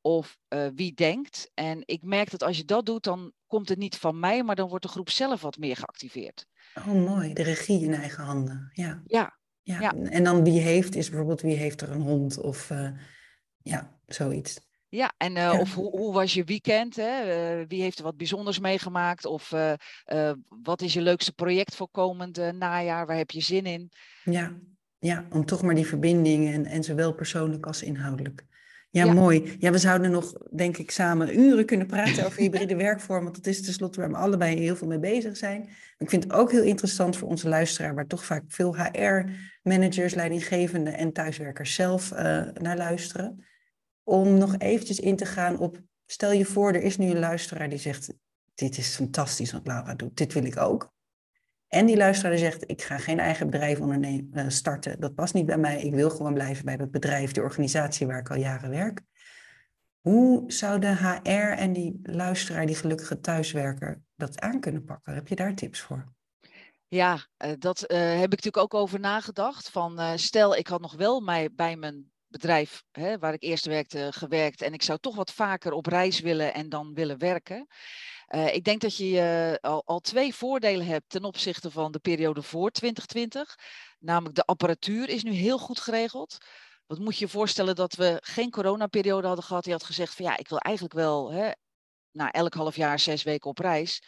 of 0.02 0.38
uh, 0.50 0.68
wie 0.76 0.94
denkt. 0.94 1.52
En 1.54 1.82
ik 1.86 2.04
merk 2.04 2.32
dat 2.32 2.44
als 2.44 2.58
je 2.58 2.65
dat 2.65 2.86
doet, 2.86 3.04
dan 3.04 3.34
komt 3.48 3.70
het 3.70 3.78
niet 3.78 3.96
van 3.96 4.20
mij, 4.20 4.44
maar 4.44 4.56
dan 4.56 4.70
wordt 4.70 4.84
de 4.84 4.92
groep 4.92 5.10
zelf 5.10 5.42
wat 5.42 5.58
meer 5.58 5.76
geactiveerd. 5.76 6.46
Oh, 6.76 6.88
mooi. 6.88 7.34
De 7.34 7.44
regie 7.44 7.84
in 7.84 7.94
eigen 7.94 8.24
handen. 8.24 8.72
Ja. 8.74 9.02
Ja. 9.06 9.38
ja. 9.62 9.94
En 9.94 10.24
dan 10.24 10.44
wie 10.44 10.60
heeft, 10.60 10.96
is 10.96 11.10
bijvoorbeeld 11.10 11.42
wie 11.42 11.56
heeft 11.56 11.82
er 11.82 11.92
een 11.92 12.02
hond 12.02 12.39
of 12.39 12.70
uh, 12.70 12.89
ja, 13.62 14.00
zoiets. 14.06 14.68
Ja, 14.89 15.13
en 15.17 15.32
uh, 15.32 15.38
ja. 15.38 15.60
of 15.60 15.73
hoe, 15.73 15.89
hoe, 15.89 16.13
was 16.13 16.34
je 16.34 16.43
weekend? 16.43 16.95
Hè? 16.95 17.67
wie 17.67 17.82
heeft 17.82 17.97
er 17.97 18.04
wat 18.04 18.17
bijzonders 18.17 18.60
meegemaakt? 18.60 19.25
Of 19.25 19.54
wat 20.63 20.82
is 20.82 20.93
je 20.93 21.02
leukste 21.02 21.34
project 21.34 21.75
voor 21.75 21.89
komend 21.91 22.54
najaar? 22.54 23.06
Waar 23.06 23.17
heb 23.17 23.32
je 23.32 23.41
zin 23.41 23.65
in? 23.65 23.91
Ja, 24.23 24.58
ja 24.99 25.25
om 25.30 25.45
toch 25.45 25.62
maar 25.62 25.75
die 25.75 25.88
verbindingen 25.88 26.54
en, 26.54 26.65
en 26.65 26.84
zowel 26.84 27.13
persoonlijk 27.13 27.65
als 27.65 27.84
inhoudelijk. 27.84 28.47
Ja, 28.91 29.13
mooi. 29.13 29.56
Ja, 29.60 29.71
we 29.71 29.78
zouden 29.78 30.12
nog, 30.12 30.34
denk 30.56 30.78
ik, 30.78 30.91
samen 30.91 31.39
uren 31.39 31.65
kunnen 31.65 31.88
praten 31.88 32.25
over 32.25 32.39
hybride 32.39 32.75
werkvormen. 32.88 33.23
Want 33.23 33.36
dat 33.36 33.54
is 33.54 33.62
tenslotte 33.62 33.99
waar 33.99 34.10
we 34.10 34.15
allebei 34.15 34.60
heel 34.60 34.75
veel 34.75 34.88
mee 34.88 34.99
bezig 34.99 35.38
zijn. 35.38 35.69
Ik 35.97 36.10
vind 36.10 36.23
het 36.23 36.34
ook 36.34 36.52
heel 36.52 36.63
interessant 36.63 37.17
voor 37.17 37.28
onze 37.28 37.49
luisteraar, 37.49 37.95
waar 37.95 38.08
toch 38.08 38.25
vaak 38.25 38.43
veel 38.47 38.75
HR-managers, 38.78 40.13
leidinggevenden 40.13 40.93
en 40.93 41.13
thuiswerkers 41.13 41.73
zelf 41.73 42.12
naar 42.54 42.78
luisteren. 42.78 43.45
Om 44.10 44.38
nog 44.38 44.58
eventjes 44.58 45.00
in 45.00 45.15
te 45.15 45.26
gaan 45.26 45.58
op, 45.58 45.82
stel 46.06 46.32
je 46.32 46.45
voor, 46.45 46.74
er 46.74 46.82
is 46.82 46.98
nu 46.98 47.10
een 47.10 47.19
luisteraar 47.19 47.69
die 47.69 47.78
zegt, 47.78 48.13
dit 48.54 48.78
is 48.78 48.95
fantastisch 48.95 49.52
wat 49.52 49.67
Laura 49.67 49.95
doet, 49.95 50.17
dit 50.17 50.34
wil 50.34 50.43
ik 50.43 50.58
ook. 50.58 50.93
En 51.67 51.86
die 51.86 51.98
luisteraar 51.98 52.38
zegt, 52.38 52.69
ik 52.69 52.82
ga 52.82 52.98
geen 52.98 53.19
eigen 53.19 53.50
bedrijf 53.50 53.80
ondernemen, 53.80 54.30
uh, 54.34 54.45
starten. 54.48 55.00
Dat 55.00 55.15
past 55.15 55.34
niet 55.34 55.45
bij 55.45 55.58
mij. 55.58 55.82
Ik 55.82 55.93
wil 55.93 56.10
gewoon 56.10 56.34
blijven 56.34 56.65
bij 56.65 56.78
dat 56.78 56.91
bedrijf, 56.91 57.32
de 57.32 57.41
organisatie 57.41 58.08
waar 58.08 58.19
ik 58.19 58.30
al 58.30 58.38
jaren 58.38 58.69
werk. 58.69 59.02
Hoe 60.00 60.52
zou 60.52 60.80
de 60.80 60.95
HR 60.95 61.58
en 61.58 61.74
die 61.74 62.00
luisteraar, 62.04 62.65
die 62.65 62.76
gelukkige 62.76 63.19
thuiswerker, 63.19 64.02
dat 64.15 64.39
aan 64.39 64.60
kunnen 64.60 64.84
pakken? 64.84 65.13
Heb 65.13 65.28
je 65.28 65.36
daar 65.36 65.56
tips 65.56 65.80
voor? 65.80 66.13
Ja, 66.88 67.13
uh, 67.13 67.52
dat 67.60 67.91
uh, 67.91 67.98
heb 67.98 68.34
ik 68.34 68.43
natuurlijk 68.43 68.58
ook 68.58 68.74
over 68.74 69.00
nagedacht. 69.00 69.69
Van, 69.69 70.19
stel, 70.19 70.56
ik 70.56 70.67
had 70.67 70.82
nog 70.82 70.95
wel 70.95 71.19
mij, 71.19 71.50
bij 71.54 71.76
mijn 71.76 72.12
bedrijf 72.30 72.84
hè, 72.92 73.18
waar 73.18 73.34
ik 73.34 73.44
eerst 73.44 73.65
werkte 73.65 74.08
gewerkt 74.12 74.62
en 74.62 74.74
ik 74.74 74.84
zou 74.84 75.00
toch 75.00 75.15
wat 75.15 75.34
vaker 75.34 75.72
op 75.72 75.86
reis 75.86 76.20
willen 76.20 76.54
en 76.54 76.70
dan 76.70 76.94
willen 76.94 77.18
werken. 77.18 77.68
Uh, 78.30 78.54
ik 78.54 78.63
denk 78.63 78.82
dat 78.82 78.98
je 78.98 79.06
uh, 79.62 79.72
al, 79.72 79.84
al, 79.86 80.00
twee 80.00 80.36
voordelen 80.36 80.86
hebt 80.86 81.10
ten 81.10 81.24
opzichte 81.24 81.72
van 81.72 81.92
de 81.92 82.00
periode 82.00 82.42
voor 82.42 82.72
2020. 82.72 83.56
Namelijk 84.00 84.36
de 84.36 84.46
apparatuur 84.46 85.10
is 85.10 85.24
nu 85.24 85.32
heel 85.32 85.58
goed 85.58 85.80
geregeld. 85.80 86.38
Wat 86.86 87.00
moet 87.00 87.18
je 87.18 87.26
je 87.26 87.32
voorstellen 87.32 87.76
dat 87.76 87.94
we 87.94 88.18
geen 88.22 88.50
coronaperiode 88.50 89.28
hadden 89.28 89.46
gehad. 89.46 89.63
Die 89.63 89.74
had 89.74 89.84
gezegd 89.84 90.15
van 90.15 90.26
ja, 90.26 90.38
ik 90.38 90.48
wil 90.48 90.58
eigenlijk 90.58 90.96
wel 90.96 91.32
hè, 91.32 91.52
na 92.12 92.32
elk 92.32 92.54
half 92.54 92.76
jaar 92.76 93.00
zes 93.00 93.24
weken 93.24 93.50
op 93.50 93.60
reis. 93.60 94.04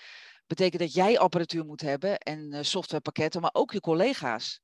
Betekent 0.48 0.82
dat 0.82 0.94
jij 0.94 1.20
apparatuur 1.20 1.66
moet 1.66 1.82
hebben 1.82 2.18
en 2.18 2.54
uh, 2.54 2.60
softwarepakketten, 2.62 3.42
maar 3.42 3.54
ook 3.54 3.72
je 3.72 3.80
collega's. 3.80 4.62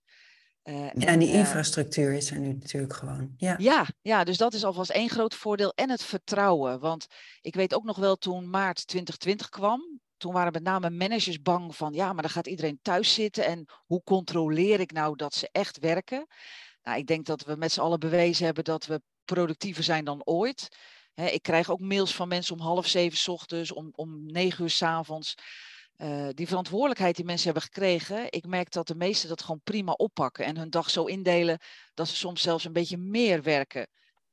Uh, 0.69 0.89
ja, 0.93 1.08
en 1.08 1.19
die 1.19 1.32
infrastructuur 1.32 2.13
is 2.13 2.32
er 2.32 2.39
nu 2.39 2.53
natuurlijk 2.53 2.93
gewoon. 2.93 3.34
Ja. 3.38 3.56
ja. 3.58 3.86
Ja, 4.01 4.23
dus 4.23 4.38
dat 4.38 4.53
is 4.53 4.63
alvast 4.63 4.89
één 4.89 5.10
groot 5.10 5.36
voordeel. 5.36 5.73
En 5.75 5.89
het 5.89 6.03
vertrouwen. 6.03 6.80
Want 6.80 7.08
ik 7.41 7.56
weet 7.56 7.73
ook 7.73 7.84
nog 7.84 7.97
wel 7.97 8.15
toen 8.15 8.49
maart 8.49 8.88
2020 8.88 9.49
kwam. 9.49 9.99
Toen 10.17 10.34
waren 10.34 10.51
met 10.51 10.63
name 10.63 10.89
managers 10.89 11.41
bang 11.41 11.75
van, 11.75 11.93
ja, 11.93 12.13
maar 12.13 12.21
dan 12.21 12.32
gaat 12.32 12.47
iedereen 12.47 12.80
thuis 12.82 13.13
zitten. 13.13 13.45
En 13.45 13.65
hoe 13.86 14.03
controleer 14.03 14.80
ik 14.80 14.91
nou 14.91 15.15
dat 15.15 15.34
ze 15.34 15.49
echt 15.51 15.80
werken? 15.80 16.27
Nou, 16.82 16.97
ik 16.97 17.08
denk 17.08 17.25
dat 17.25 17.43
we 17.43 17.56
met 17.56 17.71
z'n 17.71 17.82
allen 17.82 17.99
bewezen 17.99 18.45
hebben 18.45 18.63
dat 18.63 18.86
we 18.86 19.01
productiever 19.25 19.84
zijn 19.84 20.06
dan 20.06 20.21
ooit. 20.25 20.67
ik 21.13 21.41
krijg 21.41 21.69
ook 21.69 21.80
mails 21.80 22.15
van 22.15 22.27
mensen 22.27 22.56
om 22.56 22.62
half 22.62 22.88
zeven 22.88 23.17
s 23.17 23.27
ochtends, 23.27 23.71
om, 23.71 23.89
om 23.95 24.25
negen 24.25 24.63
uur 24.63 24.69
s 24.69 24.82
avonds. 24.82 25.36
Uh, 25.98 26.28
die 26.34 26.48
verantwoordelijkheid 26.48 27.16
die 27.16 27.26
mensen 27.26 27.46
hebben 27.46 27.64
gekregen, 27.64 28.26
ik 28.30 28.46
merk 28.46 28.72
dat 28.72 28.88
de 28.88 28.96
meesten 28.96 29.30
dat 29.30 29.42
gewoon 29.42 29.62
prima 29.64 29.92
oppakken 29.92 30.46
en 30.46 30.58
hun 30.58 30.70
dag 30.70 30.90
zo 30.90 31.04
indelen 31.04 31.60
dat 31.94 32.08
ze 32.08 32.16
soms 32.16 32.42
zelfs 32.42 32.66
een 32.66 32.74
beetje 32.74 32.98
meer 32.98 33.44
werken 33.44 33.88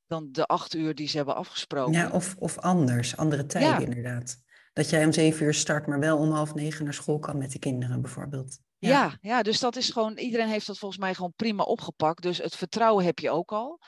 dan 0.07 0.29
de 0.33 0.47
acht 0.47 0.75
uur 0.75 0.95
die 0.95 1.09
ze 1.09 1.17
hebben 1.17 1.35
afgesproken. 1.35 1.93
Ja, 1.93 2.11
of, 2.11 2.35
of 2.39 2.59
anders, 2.59 3.17
andere 3.17 3.47
tijden 3.47 3.71
ja. 3.71 3.79
inderdaad. 3.79 4.43
Dat 4.73 4.91
jij 4.91 5.05
om 5.05 5.13
zeven 5.13 5.47
uur 5.47 5.55
start, 5.55 5.87
maar 5.87 6.01
wel 6.01 6.19
om 6.19 6.31
half 6.31 6.55
negen 6.55 6.85
naar 6.85 6.95
school 6.95 7.19
kan 7.19 7.39
met 7.39 7.53
de 7.53 7.59
kinderen 7.59 8.03
bijvoorbeeld. 8.03 8.59
Ja. 8.79 8.91
ja. 8.91 9.19
Ja, 9.21 9.43
dus 9.43 9.61
dat 9.61 9.77
is 9.77 9.91
gewoon, 9.91 10.19
iedereen 10.19 10.49
heeft 10.49 10.67
dat 10.67 10.79
volgens 10.79 11.01
mij 11.01 11.15
gewoon 11.15 11.33
prima 11.37 11.63
opgepakt. 11.63 12.23
Dus 12.23 12.39
het 12.39 12.57
vertrouwen 12.57 13.05
heb 13.05 13.19
je 13.19 13.31
ook 13.31 13.53
al. 13.53 13.81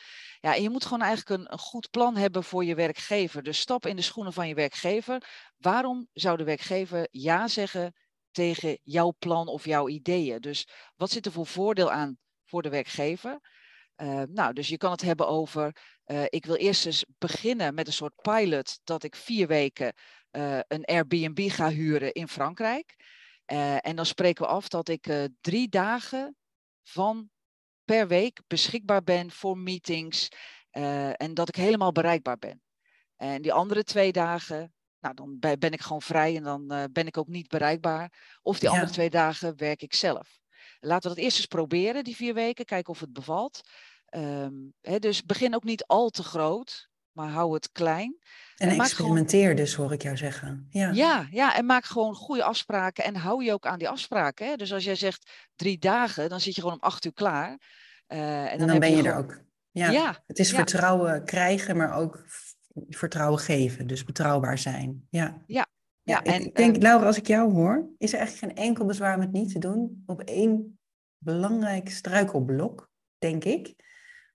Ja, 0.46 0.54
je 0.54 0.70
moet 0.70 0.85
gewoon 0.85 1.02
eigenlijk 1.02 1.50
een, 1.50 1.59
goed 1.59 1.90
plan 1.90 2.16
hebben 2.16 2.44
voor 2.44 2.64
je 2.64 2.74
werkgever. 2.74 3.42
Dus 3.42 3.59
stap 3.59 3.87
in 3.87 3.96
de 3.96 4.02
schoenen 4.02 4.32
van 4.32 4.48
je 4.48 4.54
werkgever. 4.54 5.22
Waarom 5.56 6.09
zou 6.12 6.37
de 6.37 6.44
werkgever 6.44 7.09
ja 7.11 7.48
zeggen 7.48 7.94
tegen 8.30 8.78
jouw 8.82 9.14
plan 9.18 9.48
of 9.48 9.64
jouw 9.64 9.88
ideeën? 9.88 10.40
Dus 10.40 10.68
wat 10.96 11.11
zit 11.11 11.26
er 11.26 11.32
voor 11.32 11.46
voordeel 11.46 11.92
aan 11.92 12.18
voor 12.44 12.62
de 12.62 12.68
werkgever? 12.68 13.40
Uh, 13.96 14.22
nou, 14.28 14.52
dus 14.52 14.68
je 14.68 14.76
kan 14.76 14.90
het 14.90 15.00
hebben 15.00 15.28
over 15.28 15.76
ik 16.28 16.46
wil 16.46 16.56
eerst 16.56 16.87
eens 16.87 17.04
beginnen 17.18 17.74
met 17.74 17.87
een 17.87 17.92
soort 17.92 18.14
pilot 18.22 18.78
dat 18.85 19.02
ik 19.02 19.16
vier 19.16 19.46
weken 19.46 19.94
een 20.68 20.85
Airbnb 20.85 21.50
ga 21.50 21.68
huren 21.70 22.12
in 22.12 22.28
Frankrijk. 22.28 22.94
en 23.80 23.96
dan 23.96 24.06
spreken 24.06 24.44
we 24.44 24.50
af 24.50 24.68
dat 24.68 24.88
ik 24.88 25.28
drie 25.40 25.68
dagen 25.68 26.37
van 26.82 27.30
per 27.87 28.09
week 28.09 28.40
beschikbaar 28.46 29.03
ben 29.03 29.31
voor 29.31 29.59
meetings 29.59 30.29
en 30.70 31.35
dat 31.35 31.49
ik 31.49 31.57
helemaal 31.57 31.92
bereikbaar 31.92 32.38
ben. 32.38 32.62
En 33.16 33.42
die 33.42 33.53
andere 33.53 33.85
twee 33.85 34.12
dagen, 34.12 34.75
nou, 35.01 35.14
dan 35.14 35.38
ben 35.38 35.72
ik 35.72 35.81
gewoon 35.81 36.03
vrij 36.03 36.37
en 36.37 36.42
dan 36.42 36.88
ben 36.92 37.07
ik 37.07 37.18
ook 37.18 37.29
niet 37.29 37.49
bereikbaar. 37.49 38.38
Of 38.42 38.59
die 38.59 38.68
andere 38.68 38.90
twee 38.90 39.11
dagen 39.11 39.57
werk 39.57 39.83
ik 39.83 39.94
zelf. 39.94 40.38
Laten 40.81 41.09
we 41.09 41.14
dat 41.14 41.25
eerst 41.25 41.37
eens 41.37 41.46
proberen, 41.46 42.05
die 42.05 42.16
vier 42.16 42.35
weken, 42.35 42.64
kijken 42.64 42.92
of 42.92 43.01
het 43.01 43.12
bevalt. 43.12 43.61
Um, 44.11 44.75
dus 44.99 45.25
begin 45.25 45.55
ook 45.55 45.64
niet 45.64 45.85
al 45.87 46.11
te 46.11 46.22
groot, 46.22 46.88
maar 47.16 47.29
hou 47.29 47.55
het 47.55 47.72
klein. 47.72 48.16
En, 48.57 48.68
en 48.68 48.81
experimenteer 48.81 49.57
dus, 49.57 49.74
hoor 49.74 49.92
ik 49.92 50.02
jou 50.02 50.16
zeggen. 50.16 50.66
Ja. 50.70 50.90
ja. 50.90 51.26
Ja, 51.31 51.57
en 51.57 51.66
maak 51.66 51.85
gewoon 51.85 52.14
goede 52.14 52.44
afspraken 52.44 53.05
en 53.05 53.16
hou 53.16 53.44
je 53.44 53.52
ook 53.52 53.66
aan 53.66 53.79
die 53.79 53.88
afspraken. 53.88 54.46
Hè? 54.46 54.57
Dus 54.57 54.72
als 54.72 54.85
jij 54.85 54.94
zegt 54.94 55.31
drie 55.55 55.79
dagen, 55.79 56.29
dan 56.29 56.40
zit 56.40 56.55
je 56.55 56.61
gewoon 56.61 56.76
om 56.76 56.83
acht 56.83 57.05
uur 57.05 57.12
klaar. 57.12 57.59
Uh, 58.09 58.52
en, 58.52 58.59
dan, 58.59 58.68
dan 58.68 58.79
ben 58.79 58.96
je, 58.96 59.02
er 59.02 59.16
ook. 59.16 59.40
Ja, 59.70 59.90
ja 59.90 60.22
het 60.26 60.38
is 60.38 60.50
vertrouwen 60.50 61.24
krijgen, 61.24 61.76
maar 61.76 61.96
ook 61.96 62.24
vertrouwen 62.88 63.38
geven. 63.38 63.87
Dus 63.87 64.05
betrouwbaar 64.05 64.59
zijn. 64.59 65.07
Ja, 65.11 65.42
ja. 65.46 65.66
ja, 66.02 66.22
en, 66.22 66.44
ik 66.44 66.57
denk, 66.57 66.76
uh, 66.76 66.83
Laura, 66.83 67.07
als 67.07 67.16
ik 67.16 67.26
jou 67.26 67.52
hoor, 67.52 67.88
is 67.98 68.12
er 68.12 68.18
eigenlijk 68.18 68.52
geen 68.52 68.64
enkel 68.64 68.85
bezwaar 68.85 69.14
om 69.14 69.20
het 69.20 69.33
niet 69.33 69.52
te 69.52 69.59
doen 69.59 70.02
op 70.07 70.20
één 70.20 70.79
belangrijk 71.18 71.90
struikelblok, 71.90 72.90
denk 73.18 73.44
ik. 73.44 73.74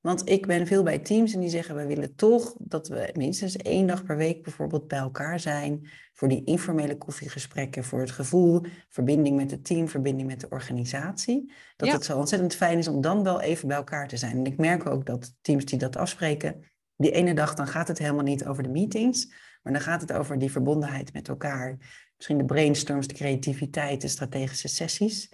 Want 0.02 0.30
ik 0.30 0.48
ben 0.48 0.68
veel 0.68 0.84
bij 0.84 1.00
teams 1.00 1.34
en 1.34 1.40
die 1.40 1.50
zeggen, 1.50 1.76
we 1.76 1.86
willen 1.86 2.16
toch 2.16 2.56
dat 2.58 2.88
we 2.88 3.10
minstens 3.14 3.56
één 3.56 3.88
dag 3.88 4.04
per 4.04 4.18
week 4.18 4.44
bijvoorbeeld 4.44 4.88
bij 4.88 5.00
elkaar 5.00 5.40
zijn. 5.40 5.90
Voor 6.14 6.28
die 6.28 6.44
informele 6.44 6.98
koffiegesprekken, 6.98 7.84
voor 7.84 8.00
het 8.00 8.12
gevoel, 8.12 8.62
verbinding 8.90 9.36
met 9.38 9.52
het 9.52 9.66
team, 9.66 9.88
verbinding 9.88 10.28
met 10.28 10.40
de 10.40 10.50
organisatie. 10.50 11.54
Dat 11.76 11.92
het 11.92 12.06
zo 12.06 12.18
ontzettend 12.18 12.56
fijn 12.56 12.78
is 12.78 12.88
om 12.88 13.02
dan 13.02 13.24
wel 13.24 13.42
even 13.42 13.68
bij 13.68 13.78
elkaar 13.78 14.08
te 14.08 14.18
zijn. 14.18 14.38
En 14.38 14.46
ik 14.46 14.58
merk 14.58 14.86
ook 14.86 15.06
dat 15.06 15.34
teams 15.42 15.66
die 15.66 15.80
dat 15.80 15.96
afspreken, 15.96 16.64
die 16.96 17.12
ene 17.12 17.34
dag 17.34 17.54
dan 17.54 17.68
gaat 17.68 17.88
het 17.88 17.98
helemaal 17.98 18.24
niet 18.24 18.46
over 18.46 18.64
de 18.64 18.70
meetings, 18.70 19.34
maar 19.62 19.74
dan 19.74 19.82
gaat 19.82 20.02
het 20.02 20.14
over 20.14 20.38
die 20.38 20.52
verbondenheid 20.52 21.14
met 21.14 21.28
elkaar. 21.28 21.78
Misschien 22.16 22.38
de 22.38 22.46
brainstorms, 22.46 23.08
de 23.08 23.14
creativiteit, 23.14 24.02
de 24.02 24.08
strategische 24.08 24.68
sessies. 24.68 25.34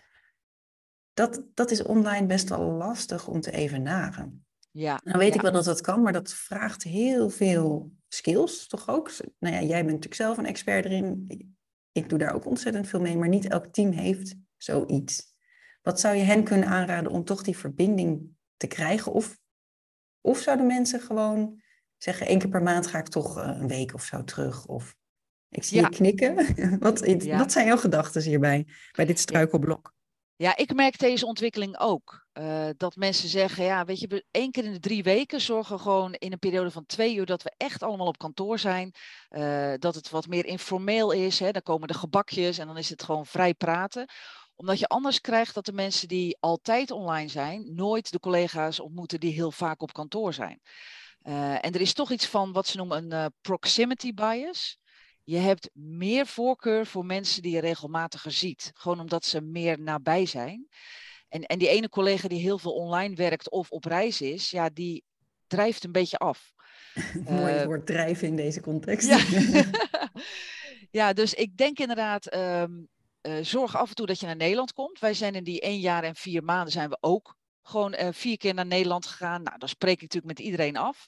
Dat, 1.13 1.43
dat 1.53 1.71
is 1.71 1.83
online 1.83 2.25
best 2.25 2.49
wel 2.49 2.61
lastig 2.61 3.27
om 3.27 3.41
te 3.41 3.51
evenaren. 3.51 4.46
Ja, 4.79 5.01
nou 5.03 5.17
weet 5.17 5.35
ik 5.35 5.41
wel 5.41 5.51
dat 5.51 5.65
dat 5.65 5.81
kan, 5.81 6.01
maar 6.01 6.13
dat 6.13 6.33
vraagt 6.33 6.83
heel 6.83 7.29
veel 7.29 7.91
skills, 8.07 8.67
toch 8.67 8.89
ook? 8.89 9.11
Nou 9.39 9.55
ja, 9.55 9.61
jij 9.61 9.77
bent 9.77 9.85
natuurlijk 9.85 10.13
zelf 10.13 10.37
een 10.37 10.45
expert 10.45 10.85
erin. 10.85 11.27
Ik 11.91 12.09
doe 12.09 12.19
daar 12.19 12.33
ook 12.33 12.45
ontzettend 12.45 12.87
veel 12.87 12.99
mee, 12.99 13.17
maar 13.17 13.27
niet 13.27 13.47
elk 13.47 13.65
team 13.65 13.91
heeft 13.91 14.35
zoiets. 14.57 15.35
Wat 15.81 15.99
zou 15.99 16.15
je 16.15 16.23
hen 16.23 16.43
kunnen 16.43 16.67
aanraden 16.67 17.11
om 17.11 17.23
toch 17.23 17.43
die 17.43 17.57
verbinding 17.57 18.29
te 18.57 18.67
krijgen? 18.67 19.11
Of, 19.11 19.37
of 20.21 20.39
zouden 20.39 20.67
mensen 20.67 21.01
gewoon 21.01 21.61
zeggen, 21.97 22.27
één 22.27 22.39
keer 22.39 22.49
per 22.49 22.63
maand 22.63 22.87
ga 22.87 22.99
ik 22.99 23.07
toch 23.07 23.37
eh, 23.37 23.57
een 23.59 23.67
week 23.67 23.93
of 23.93 24.03
zo 24.03 24.23
terug? 24.23 24.65
Of 24.65 24.95
ik 25.49 25.63
zie 25.63 25.81
je 25.81 25.89
knikken. 25.89 26.35
wat, 26.79 27.05
wat 27.25 27.51
zijn 27.51 27.67
jouw 27.67 27.77
gedachten 27.77 28.21
hierbij, 28.21 28.67
bij 28.91 29.05
dit 29.05 29.19
struikelblok? 29.19 29.95
Ja, 30.37 30.57
ik 30.57 30.73
merk 30.73 30.99
deze 30.99 31.25
ontwikkeling 31.25 31.79
ook. 31.79 32.25
Uh, 32.33 32.69
dat 32.77 32.95
mensen 32.95 33.29
zeggen, 33.29 33.63
ja, 33.63 33.85
weet 33.85 33.99
je, 33.99 34.25
één 34.31 34.51
keer 34.51 34.63
in 34.63 34.71
de 34.71 34.79
drie 34.79 35.03
weken 35.03 35.41
zorgen 35.41 35.79
gewoon 35.79 36.13
in 36.13 36.31
een 36.31 36.39
periode 36.39 36.71
van 36.71 36.85
twee 36.85 37.15
uur 37.15 37.25
dat 37.25 37.43
we 37.43 37.53
echt 37.57 37.83
allemaal 37.83 38.07
op 38.07 38.17
kantoor 38.17 38.59
zijn. 38.59 38.95
Uh, 39.29 39.73
dat 39.77 39.95
het 39.95 40.09
wat 40.09 40.27
meer 40.27 40.45
informeel 40.45 41.11
is. 41.11 41.39
Hè? 41.39 41.51
Dan 41.51 41.61
komen 41.61 41.87
de 41.87 41.93
gebakjes 41.93 42.57
en 42.57 42.67
dan 42.67 42.77
is 42.77 42.89
het 42.89 43.03
gewoon 43.03 43.25
vrij 43.25 43.53
praten. 43.53 44.09
Omdat 44.55 44.79
je 44.79 44.87
anders 44.87 45.21
krijgt 45.21 45.53
dat 45.53 45.65
de 45.65 45.73
mensen 45.73 46.07
die 46.07 46.37
altijd 46.39 46.91
online 46.91 47.29
zijn, 47.29 47.75
nooit 47.75 48.11
de 48.11 48.19
collega's 48.19 48.79
ontmoeten 48.79 49.19
die 49.19 49.33
heel 49.33 49.51
vaak 49.51 49.81
op 49.81 49.93
kantoor 49.93 50.33
zijn. 50.33 50.61
Uh, 51.23 51.65
en 51.65 51.71
er 51.71 51.81
is 51.81 51.93
toch 51.93 52.11
iets 52.11 52.27
van 52.27 52.51
wat 52.51 52.67
ze 52.67 52.77
noemen 52.77 53.11
een 53.11 53.33
proximity 53.41 54.13
bias. 54.13 54.77
Je 55.29 55.37
hebt 55.37 55.69
meer 55.73 56.25
voorkeur 56.25 56.85
voor 56.85 57.05
mensen 57.05 57.41
die 57.41 57.51
je 57.51 57.59
regelmatiger 57.59 58.31
ziet. 58.31 58.71
Gewoon 58.73 58.99
omdat 58.99 59.25
ze 59.25 59.41
meer 59.41 59.79
nabij 59.81 60.25
zijn. 60.25 60.67
En, 61.29 61.43
en 61.43 61.59
die 61.59 61.67
ene 61.67 61.89
collega 61.89 62.27
die 62.27 62.39
heel 62.39 62.57
veel 62.57 62.73
online 62.73 63.15
werkt 63.15 63.49
of 63.49 63.71
op 63.71 63.85
reis 63.85 64.21
is, 64.21 64.49
ja, 64.49 64.69
die 64.73 65.03
drijft 65.47 65.83
een 65.83 65.91
beetje 65.91 66.17
af. 66.17 66.53
Mooi 67.29 67.51
het 67.51 67.61
uh, 67.61 67.65
woord 67.65 67.85
drijven 67.85 68.27
in 68.27 68.35
deze 68.35 68.61
context. 68.61 69.07
Ja, 69.07 69.63
ja 71.01 71.13
dus 71.13 71.33
ik 71.33 71.57
denk 71.57 71.79
inderdaad, 71.79 72.35
um, 72.35 72.87
uh, 73.21 73.33
zorg 73.41 73.75
af 73.75 73.89
en 73.89 73.95
toe 73.95 74.05
dat 74.05 74.19
je 74.19 74.25
naar 74.25 74.35
Nederland 74.35 74.73
komt. 74.73 74.99
Wij 74.99 75.13
zijn 75.13 75.35
in 75.35 75.43
die 75.43 75.61
één 75.61 75.79
jaar 75.79 76.03
en 76.03 76.15
vier 76.15 76.43
maanden 76.43 76.71
zijn 76.71 76.89
we 76.89 76.97
ook 76.99 77.37
gewoon 77.67 77.93
uh, 77.93 78.07
vier 78.11 78.37
keer 78.37 78.53
naar 78.53 78.65
Nederland 78.65 79.05
gegaan. 79.05 79.43
Nou, 79.43 79.57
dan 79.57 79.69
spreek 79.69 79.95
ik 79.95 80.01
natuurlijk 80.01 80.37
met 80.37 80.45
iedereen 80.45 80.77
af. 80.77 81.07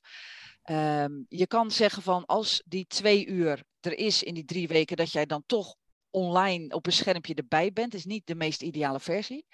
Um, 0.69 1.26
je 1.30 1.48
kan 1.48 1.72
zeggen 1.72 2.02
van 2.02 2.26
als 2.26 2.62
die 2.65 2.86
twee 2.88 3.26
uur 3.28 3.63
er 3.80 3.98
is 3.98 4.24
in 4.24 4.34
die 4.34 4.45
drie 4.45 4.67
weken, 4.67 4.98
dat 4.98 5.12
jij 5.12 5.26
dan 5.26 5.43
toch 5.45 5.76
online 6.10 6.74
op 6.76 6.86
een 6.86 6.91
schermpje 6.91 7.34
erbij 7.34 7.72
bent, 7.72 7.93
is 7.93 8.06
niet 8.06 8.28
de 8.28 8.36
meest 8.36 8.62
ideale 8.62 9.00
versie. 9.00 9.45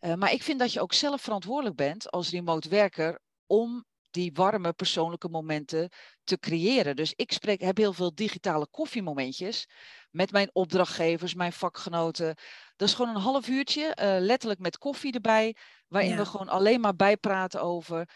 Uh, 0.00 0.14
maar 0.14 0.32
ik 0.32 0.42
vind 0.42 0.58
dat 0.58 0.72
je 0.72 0.80
ook 0.80 0.92
zelf 0.92 1.22
verantwoordelijk 1.22 1.76
bent 1.76 2.10
als 2.10 2.30
remote 2.30 2.68
werker 2.68 3.20
om 3.46 3.84
die 4.10 4.32
warme 4.32 4.72
persoonlijke 4.72 5.28
momenten 5.28 5.90
te 6.24 6.38
creëren. 6.38 6.96
Dus 6.96 7.12
ik 7.16 7.32
spreek, 7.32 7.60
heb 7.60 7.76
heel 7.76 7.92
veel 7.92 8.14
digitale 8.14 8.66
koffiemomentjes 8.70 9.68
met 10.10 10.30
mijn 10.30 10.50
opdrachtgevers, 10.52 11.34
mijn 11.34 11.52
vakgenoten. 11.52 12.34
Dat 12.78 12.88
is 12.88 12.94
gewoon 12.94 13.14
een 13.14 13.20
half 13.20 13.48
uurtje, 13.48 13.82
uh, 14.00 14.16
letterlijk 14.18 14.60
met 14.60 14.78
koffie 14.78 15.12
erbij, 15.12 15.56
waarin 15.88 16.10
ja. 16.10 16.16
we 16.16 16.24
gewoon 16.24 16.48
alleen 16.48 16.80
maar 16.80 16.96
bijpraten 16.96 17.62
over 17.62 18.08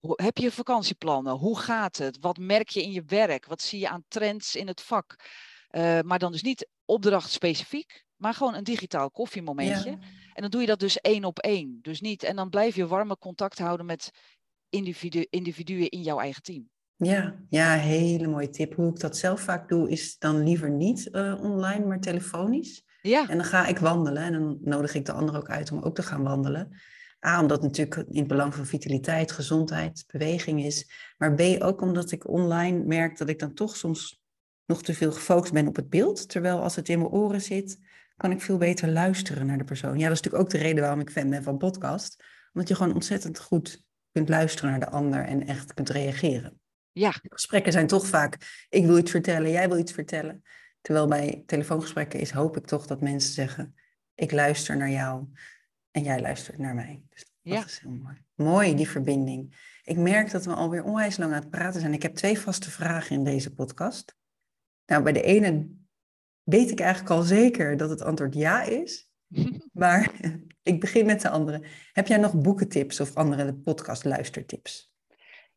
heb 0.00 0.36
je 0.36 0.52
vakantieplannen? 0.52 1.32
Hoe 1.32 1.58
gaat 1.58 1.96
het? 1.96 2.18
Wat 2.20 2.38
merk 2.38 2.68
je 2.68 2.82
in 2.82 2.92
je 2.92 3.02
werk? 3.06 3.46
Wat 3.46 3.62
zie 3.62 3.80
je 3.80 3.88
aan 3.88 4.04
trends 4.08 4.56
in 4.56 4.66
het 4.66 4.80
vak? 4.80 5.16
Uh, 5.70 6.00
maar 6.00 6.18
dan 6.18 6.32
dus 6.32 6.42
niet 6.42 6.68
opdrachtspecifiek, 6.84 8.04
maar 8.16 8.34
gewoon 8.34 8.54
een 8.54 8.64
digitaal 8.64 9.10
koffiemomentje. 9.10 9.90
Ja. 9.90 9.98
En 10.32 10.42
dan 10.42 10.50
doe 10.50 10.60
je 10.60 10.66
dat 10.66 10.80
dus 10.80 11.00
één 11.00 11.24
op 11.24 11.38
één. 11.38 11.78
Dus 11.82 12.00
niet, 12.00 12.22
en 12.22 12.36
dan 12.36 12.48
blijf 12.48 12.76
je 12.76 12.86
warme 12.86 13.18
contact 13.18 13.58
houden 13.58 13.86
met 13.86 14.10
individu 14.68 15.26
individuen 15.30 15.88
in 15.88 16.02
jouw 16.02 16.18
eigen 16.18 16.42
team. 16.42 16.70
Ja, 16.96 17.40
ja, 17.48 17.74
hele 17.74 18.26
mooie 18.26 18.50
tip. 18.50 18.74
Hoe 18.74 18.90
ik 18.90 19.00
dat 19.00 19.16
zelf 19.16 19.40
vaak 19.40 19.68
doe, 19.68 19.90
is 19.90 20.18
dan 20.18 20.42
liever 20.42 20.70
niet 20.70 21.08
uh, 21.12 21.42
online, 21.42 21.86
maar 21.86 22.00
telefonisch. 22.00 22.84
Ja. 23.02 23.28
En 23.28 23.36
dan 23.36 23.46
ga 23.46 23.66
ik 23.66 23.78
wandelen 23.78 24.22
en 24.22 24.32
dan 24.32 24.58
nodig 24.60 24.94
ik 24.94 25.04
de 25.04 25.12
ander 25.12 25.36
ook 25.36 25.48
uit 25.48 25.72
om 25.72 25.82
ook 25.82 25.94
te 25.94 26.02
gaan 26.02 26.22
wandelen. 26.22 26.80
A, 27.26 27.40
omdat 27.40 27.62
het 27.62 27.76
natuurlijk 27.76 28.08
in 28.08 28.18
het 28.18 28.26
belang 28.26 28.54
van 28.54 28.66
vitaliteit, 28.66 29.32
gezondheid, 29.32 30.04
beweging 30.06 30.64
is. 30.64 30.90
Maar 31.18 31.34
B, 31.34 31.40
ook 31.58 31.80
omdat 31.80 32.10
ik 32.10 32.28
online 32.28 32.84
merk 32.84 33.18
dat 33.18 33.28
ik 33.28 33.38
dan 33.38 33.54
toch 33.54 33.76
soms 33.76 34.22
nog 34.66 34.82
te 34.82 34.94
veel 34.94 35.12
gefocust 35.12 35.52
ben 35.52 35.68
op 35.68 35.76
het 35.76 35.90
beeld. 35.90 36.28
Terwijl 36.28 36.62
als 36.62 36.76
het 36.76 36.88
in 36.88 36.98
mijn 36.98 37.10
oren 37.10 37.40
zit, 37.40 37.78
kan 38.16 38.30
ik 38.30 38.40
veel 38.40 38.58
beter 38.58 38.88
luisteren 38.88 39.46
naar 39.46 39.58
de 39.58 39.64
persoon. 39.64 39.98
Ja, 39.98 40.08
dat 40.08 40.16
is 40.16 40.22
natuurlijk 40.22 40.42
ook 40.42 40.60
de 40.60 40.66
reden 40.66 40.82
waarom 40.82 41.00
ik 41.00 41.10
fan 41.10 41.30
ben 41.30 41.42
van 41.42 41.58
podcast. 41.58 42.24
Omdat 42.52 42.68
je 42.68 42.74
gewoon 42.74 42.94
ontzettend 42.94 43.38
goed 43.38 43.82
kunt 44.12 44.28
luisteren 44.28 44.70
naar 44.70 44.80
de 44.80 44.90
ander 44.90 45.24
en 45.24 45.46
echt 45.46 45.74
kunt 45.74 45.90
reageren. 45.90 46.60
Ja. 46.92 47.14
Gesprekken 47.22 47.72
zijn 47.72 47.86
toch 47.86 48.06
vaak, 48.06 48.66
ik 48.68 48.86
wil 48.86 48.98
iets 48.98 49.10
vertellen, 49.10 49.50
jij 49.50 49.68
wil 49.68 49.78
iets 49.78 49.92
vertellen. 49.92 50.42
Terwijl 50.80 51.06
bij 51.06 51.42
telefoongesprekken 51.46 52.20
is, 52.20 52.30
hoop 52.30 52.56
ik 52.56 52.66
toch 52.66 52.86
dat 52.86 53.00
mensen 53.00 53.32
zeggen, 53.32 53.74
ik 54.14 54.32
luister 54.32 54.76
naar 54.76 54.90
jou. 54.90 55.26
En 55.90 56.02
jij 56.02 56.20
luistert 56.20 56.58
naar 56.58 56.74
mij. 56.74 57.02
Dus 57.08 57.24
dat 57.42 57.52
ja. 57.52 57.64
is 57.64 57.78
heel 57.78 57.90
mooi. 57.90 58.24
Mooi, 58.34 58.74
die 58.74 58.88
verbinding. 58.88 59.56
Ik 59.82 59.96
merk 59.96 60.30
dat 60.30 60.44
we 60.44 60.54
alweer 60.54 60.84
onwijs 60.84 61.16
lang 61.16 61.32
aan 61.32 61.40
het 61.40 61.50
praten 61.50 61.80
zijn. 61.80 61.92
Ik 61.92 62.02
heb 62.02 62.14
twee 62.14 62.38
vaste 62.38 62.70
vragen 62.70 63.16
in 63.16 63.24
deze 63.24 63.54
podcast. 63.54 64.16
Nou, 64.86 65.02
bij 65.02 65.12
de 65.12 65.22
ene 65.22 65.70
weet 66.42 66.70
ik 66.70 66.80
eigenlijk 66.80 67.10
al 67.10 67.22
zeker 67.22 67.76
dat 67.76 67.90
het 67.90 68.02
antwoord 68.02 68.34
ja 68.34 68.62
is. 68.62 69.08
maar 69.72 70.12
ik 70.62 70.80
begin 70.80 71.06
met 71.06 71.20
de 71.20 71.28
andere. 71.28 71.62
Heb 71.92 72.06
jij 72.06 72.18
nog 72.18 72.40
boekentips 72.40 73.00
of 73.00 73.14
andere 73.14 73.54
podcast 73.54 74.04
luistertips? 74.04 74.92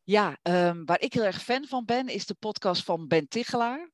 Ja, 0.04 0.38
um, 0.42 0.86
waar 0.86 1.02
ik 1.02 1.14
heel 1.14 1.24
erg 1.24 1.44
fan 1.44 1.66
van 1.68 1.86
ben, 1.86 2.08
is 2.08 2.26
de 2.26 2.34
podcast 2.34 2.84
van 2.84 3.08
Ben 3.08 3.28
Tichelaar. 3.28 3.92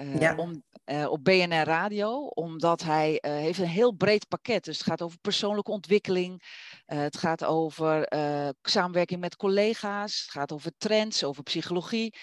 Uh, 0.00 0.20
ja. 0.20 0.34
om, 0.36 0.62
uh, 0.84 1.10
op 1.10 1.24
BNR 1.24 1.64
Radio, 1.64 2.26
omdat 2.26 2.82
hij 2.82 3.10
uh, 3.10 3.32
heeft 3.32 3.58
een 3.58 3.66
heel 3.66 3.92
breed 3.92 4.28
pakket. 4.28 4.64
Dus 4.64 4.78
het 4.78 4.86
gaat 4.86 5.02
over 5.02 5.18
persoonlijke 5.18 5.70
ontwikkeling, 5.70 6.42
het 6.86 7.16
gaat 7.16 7.44
over 7.44 8.08
samenwerking 8.62 9.20
met 9.20 9.36
collega's, 9.36 10.20
het 10.20 10.30
gaat 10.30 10.52
over 10.52 10.72
trends, 10.78 11.24
over 11.24 11.42
psychologie. 11.42 12.14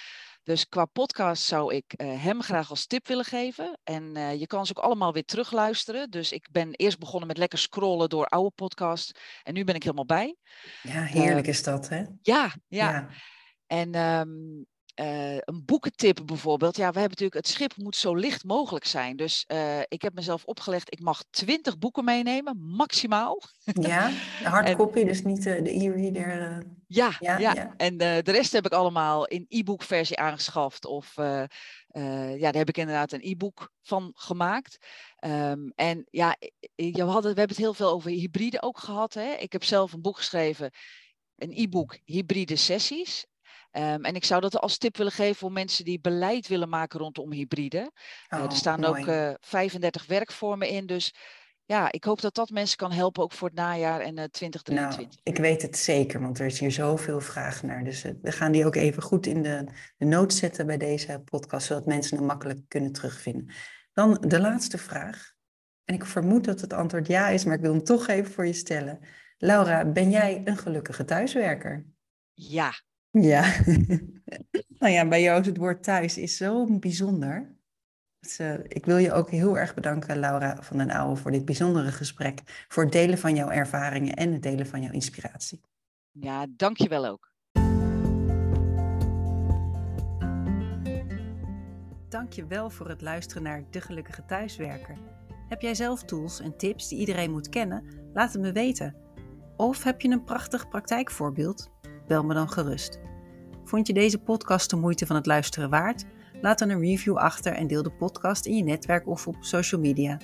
Dus 0.44 0.68
qua 0.68 0.86
podcast 0.86 1.44
zou 1.44 1.76
ik 1.76 1.94
hem 1.98 2.42
graag 2.42 2.70
als 2.70 2.86
tip 2.86 3.08
willen 3.08 3.26
geven. 3.26 3.80
En 3.84 4.38
je 4.40 4.48
kan 4.48 4.66
ze 4.66 4.76
ook 4.78 4.84
allemaal 4.84 5.13
weer 5.13 5.26
terugluisteren. 5.26 6.10
Dus 6.10 6.32
ik 6.32 6.48
ben 6.52 6.72
eerst 6.72 7.00
begonnen 7.00 7.28
met 7.28 7.38
lekker 7.38 7.60
scrollen 7.60 8.10
door 8.10 8.26
oude 8.26 8.52
podcasts. 8.56 9.12
En 9.44 9.54
nu 9.54 9.63
ben 9.63 9.76
ik 9.76 9.84
helemaal 9.84 10.06
bij. 10.06 10.36
Ja, 10.82 11.04
heerlijk 11.04 11.48
is 11.48 11.63
dat, 11.63 11.90
hè? 11.90 12.04
Ja, 12.22 12.54
ja. 12.68 12.90
ja. 12.90 13.10
En 13.68 13.94
ehm, 13.94 14.30
uh, 15.01 15.33
een 15.33 15.65
boekentip 15.65 16.19
bijvoorbeeld. 16.25 16.77
Ja, 16.77 16.91
we 16.91 16.99
hebben 16.99 17.10
natuurlijk, 17.10 17.45
het 17.45 17.47
schip 17.47 17.75
moet 17.75 17.95
zo 17.95 18.15
licht 18.15 18.43
mogelijk 18.43 18.86
zijn. 18.86 19.15
Dus 19.15 19.45
uh, 19.47 19.79
ik 19.79 20.01
heb 20.01 20.13
mezelf 20.13 20.45
opgelegd, 20.45 20.91
ik 20.91 20.99
mag 20.99 21.23
twintig 21.29 21.77
boeken 21.77 22.03
meenemen, 22.03 22.57
maximaal. 22.57 23.41
Ja, 23.63 24.10
de 24.10 24.49
hardcopy, 24.49 25.03
dus 25.03 25.23
niet 25.23 25.45
uh, 25.45 25.63
de 25.63 25.83
e-reader. 25.83 26.63
Ja, 26.88 27.15
ja, 27.19 27.38
ja, 27.38 27.73
en 27.77 27.97
de 27.97 28.21
rest 28.31 28.51
heb 28.51 28.65
ik 28.65 28.71
allemaal 28.71 29.25
in 29.25 29.45
e-book 29.49 29.83
versie 29.83 30.17
aangeschaft. 30.17 30.86
Of 30.86 31.13
ja, 31.15 32.38
daar 32.38 32.53
heb 32.53 32.69
ik 32.69 32.77
inderdaad 32.77 33.12
een 33.12 33.23
e-book 33.23 33.71
van 33.81 34.12
gemaakt. 34.13 34.77
Um, 35.25 35.71
en 35.75 36.07
ja, 36.10 36.38
we, 36.75 37.01
hadden, 37.01 37.33
we 37.33 37.39
hebben 37.39 37.47
het 37.47 37.57
heel 37.57 37.73
veel 37.73 37.89
over 37.89 38.12
hybride 38.12 38.62
ook 38.62 38.77
gehad. 38.77 39.13
Hè? 39.13 39.33
Ik 39.33 39.51
heb 39.51 39.63
zelf 39.63 39.93
een 39.93 40.01
boek 40.01 40.17
geschreven, 40.17 40.71
een 41.36 41.51
e-book 41.51 41.99
hybride 42.03 42.55
sessies. 42.55 43.25
Um, 43.71 44.03
en 44.06 44.15
ik 44.15 44.25
zou 44.25 44.41
dat 44.41 44.58
als 44.58 44.77
tip 44.77 44.97
willen 44.97 45.12
geven 45.12 45.36
voor 45.36 45.51
mensen 45.51 45.86
die 45.86 45.99
beleid 45.99 46.47
willen 46.47 46.69
maken 46.69 46.99
rondom 46.99 47.32
hybride. 47.32 47.91
Uh, 48.34 48.43
er 48.43 48.51
staan 48.51 48.80
mooi. 48.80 49.01
ook 49.01 49.08
uh, 49.08 49.34
35 49.39 50.06
werkvormen 50.06 50.67
in. 50.67 50.86
Dus 50.86 51.13
ja, 51.65 51.91
ik 51.91 52.03
hoop 52.03 52.21
dat 52.21 52.36
dat 52.36 52.49
mensen 52.49 52.77
kan 52.77 52.91
helpen, 52.91 53.23
ook 53.23 53.32
voor 53.32 53.47
het 53.47 53.58
najaar 53.58 53.99
en 53.99 54.17
uh, 54.17 54.23
2023. 54.23 55.06
Nou, 55.06 55.36
ik 55.36 55.38
weet 55.38 55.62
het 55.62 55.77
zeker, 55.77 56.21
want 56.21 56.39
er 56.39 56.45
is 56.45 56.60
hier 56.60 56.71
zoveel 56.71 57.19
vraag 57.19 57.63
naar. 57.63 57.84
Dus 57.84 58.06
uh, 58.06 58.12
we 58.21 58.32
gaan 58.32 58.51
die 58.51 58.65
ook 58.65 58.75
even 58.75 59.03
goed 59.03 59.25
in 59.25 59.41
de, 59.43 59.67
de 59.97 60.06
noot 60.06 60.34
zetten 60.34 60.65
bij 60.65 60.77
deze 60.77 61.21
podcast, 61.25 61.67
zodat 61.67 61.86
mensen 61.86 62.17
hem 62.17 62.25
makkelijk 62.25 62.60
kunnen 62.67 62.91
terugvinden. 62.91 63.53
Dan 63.93 64.23
de 64.27 64.39
laatste 64.39 64.77
vraag. 64.77 65.36
En 65.84 65.95
ik 65.95 66.06
vermoed 66.06 66.43
dat 66.43 66.62
het 66.62 66.73
antwoord 66.73 67.08
ja 67.08 67.27
is, 67.27 67.45
maar 67.45 67.56
ik 67.56 67.62
wil 67.62 67.73
hem 67.73 67.84
toch 67.84 68.08
even 68.08 68.32
voor 68.32 68.45
je 68.45 68.53
stellen. 68.53 68.99
Laura, 69.38 69.86
ben 69.86 70.10
jij 70.10 70.41
een 70.45 70.58
gelukkige 70.58 71.06
thuiswerker? 71.06 71.86
Ja, 72.34 72.73
ja, 73.12 73.54
nou 74.80 74.93
ja, 74.93 75.08
bij 75.08 75.22
jou 75.22 75.43
het 75.43 75.58
woord 75.58 75.84
thuis 75.84 76.17
is 76.17 76.38
zo 76.38 76.80
bijzonder. 76.80 77.56
Dus, 78.20 78.39
uh, 78.39 78.54
ik 78.67 78.86
wil 78.86 78.98
je 78.98 79.13
ook 79.13 79.30
heel 79.30 79.58
erg 79.58 79.74
bedanken, 79.74 80.20
Laura 80.20 80.58
van 80.62 80.78
den 80.78 80.89
Ouwe, 80.89 81.15
voor 81.15 81.32
dit 81.32 81.46
bijzondere 81.46 81.91
gesprek. 81.91 82.65
Voor 82.67 82.84
het 82.84 82.91
delen 82.91 83.17
van 83.17 83.36
jouw 83.36 83.50
ervaringen 83.50 84.15
en 84.15 84.32
het 84.32 84.43
delen 84.43 84.67
van 84.67 84.82
jouw 84.82 84.91
inspiratie. 84.91 85.62
Ja, 86.12 86.46
dankjewel 86.50 87.06
ook. 87.06 87.32
Dankjewel 92.10 92.70
voor 92.70 92.89
het 92.89 93.02
luisteren 93.02 93.43
naar 93.43 93.63
De 93.70 93.82
Gelukkige 93.82 94.26
Thuiswerker. 94.26 94.98
Heb 95.50 95.62
jij 95.62 95.76
zelf 95.76 96.04
tools 96.04 96.39
en 96.39 96.58
tips 96.58 96.88
die 96.88 97.00
iedereen 97.00 97.32
moet 97.32 97.50
kennen? 97.50 97.84
Laat 98.13 98.34
het 98.34 98.41
me 98.41 98.52
weten. 98.52 98.96
Of 99.58 99.84
heb 99.84 100.02
je 100.02 100.10
een 100.10 100.24
prachtig 100.24 100.67
praktijkvoorbeeld? 100.67 101.72
bel 102.08 102.24
me 102.24 102.34
dan 102.34 102.50
gerust. 102.50 103.00
Vond 103.63 103.88
je 103.88 103.93
deze 103.93 104.17
podcast 104.17 104.70
de 104.70 104.76
moeite 104.76 105.06
van 105.06 105.15
het 105.15 105.26
luisteren 105.26 105.70
waard? 105.70 106.06
Laat 106.41 106.60
dan 106.60 106.70
een 106.70 106.80
review 106.80 107.17
achter 107.17 107.54
en 107.54 107.67
deel 107.67 107.84
de 107.84 107.91
podcast 107.91 108.46
in 108.46 108.56
je 108.56 108.63
netwerk 108.63 109.08
of 109.08 109.28
op 109.28 109.36
social 109.39 109.82
media. 109.82 110.20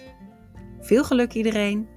Veel 0.79 1.03
geluk 1.03 1.33
iedereen! 1.33 1.87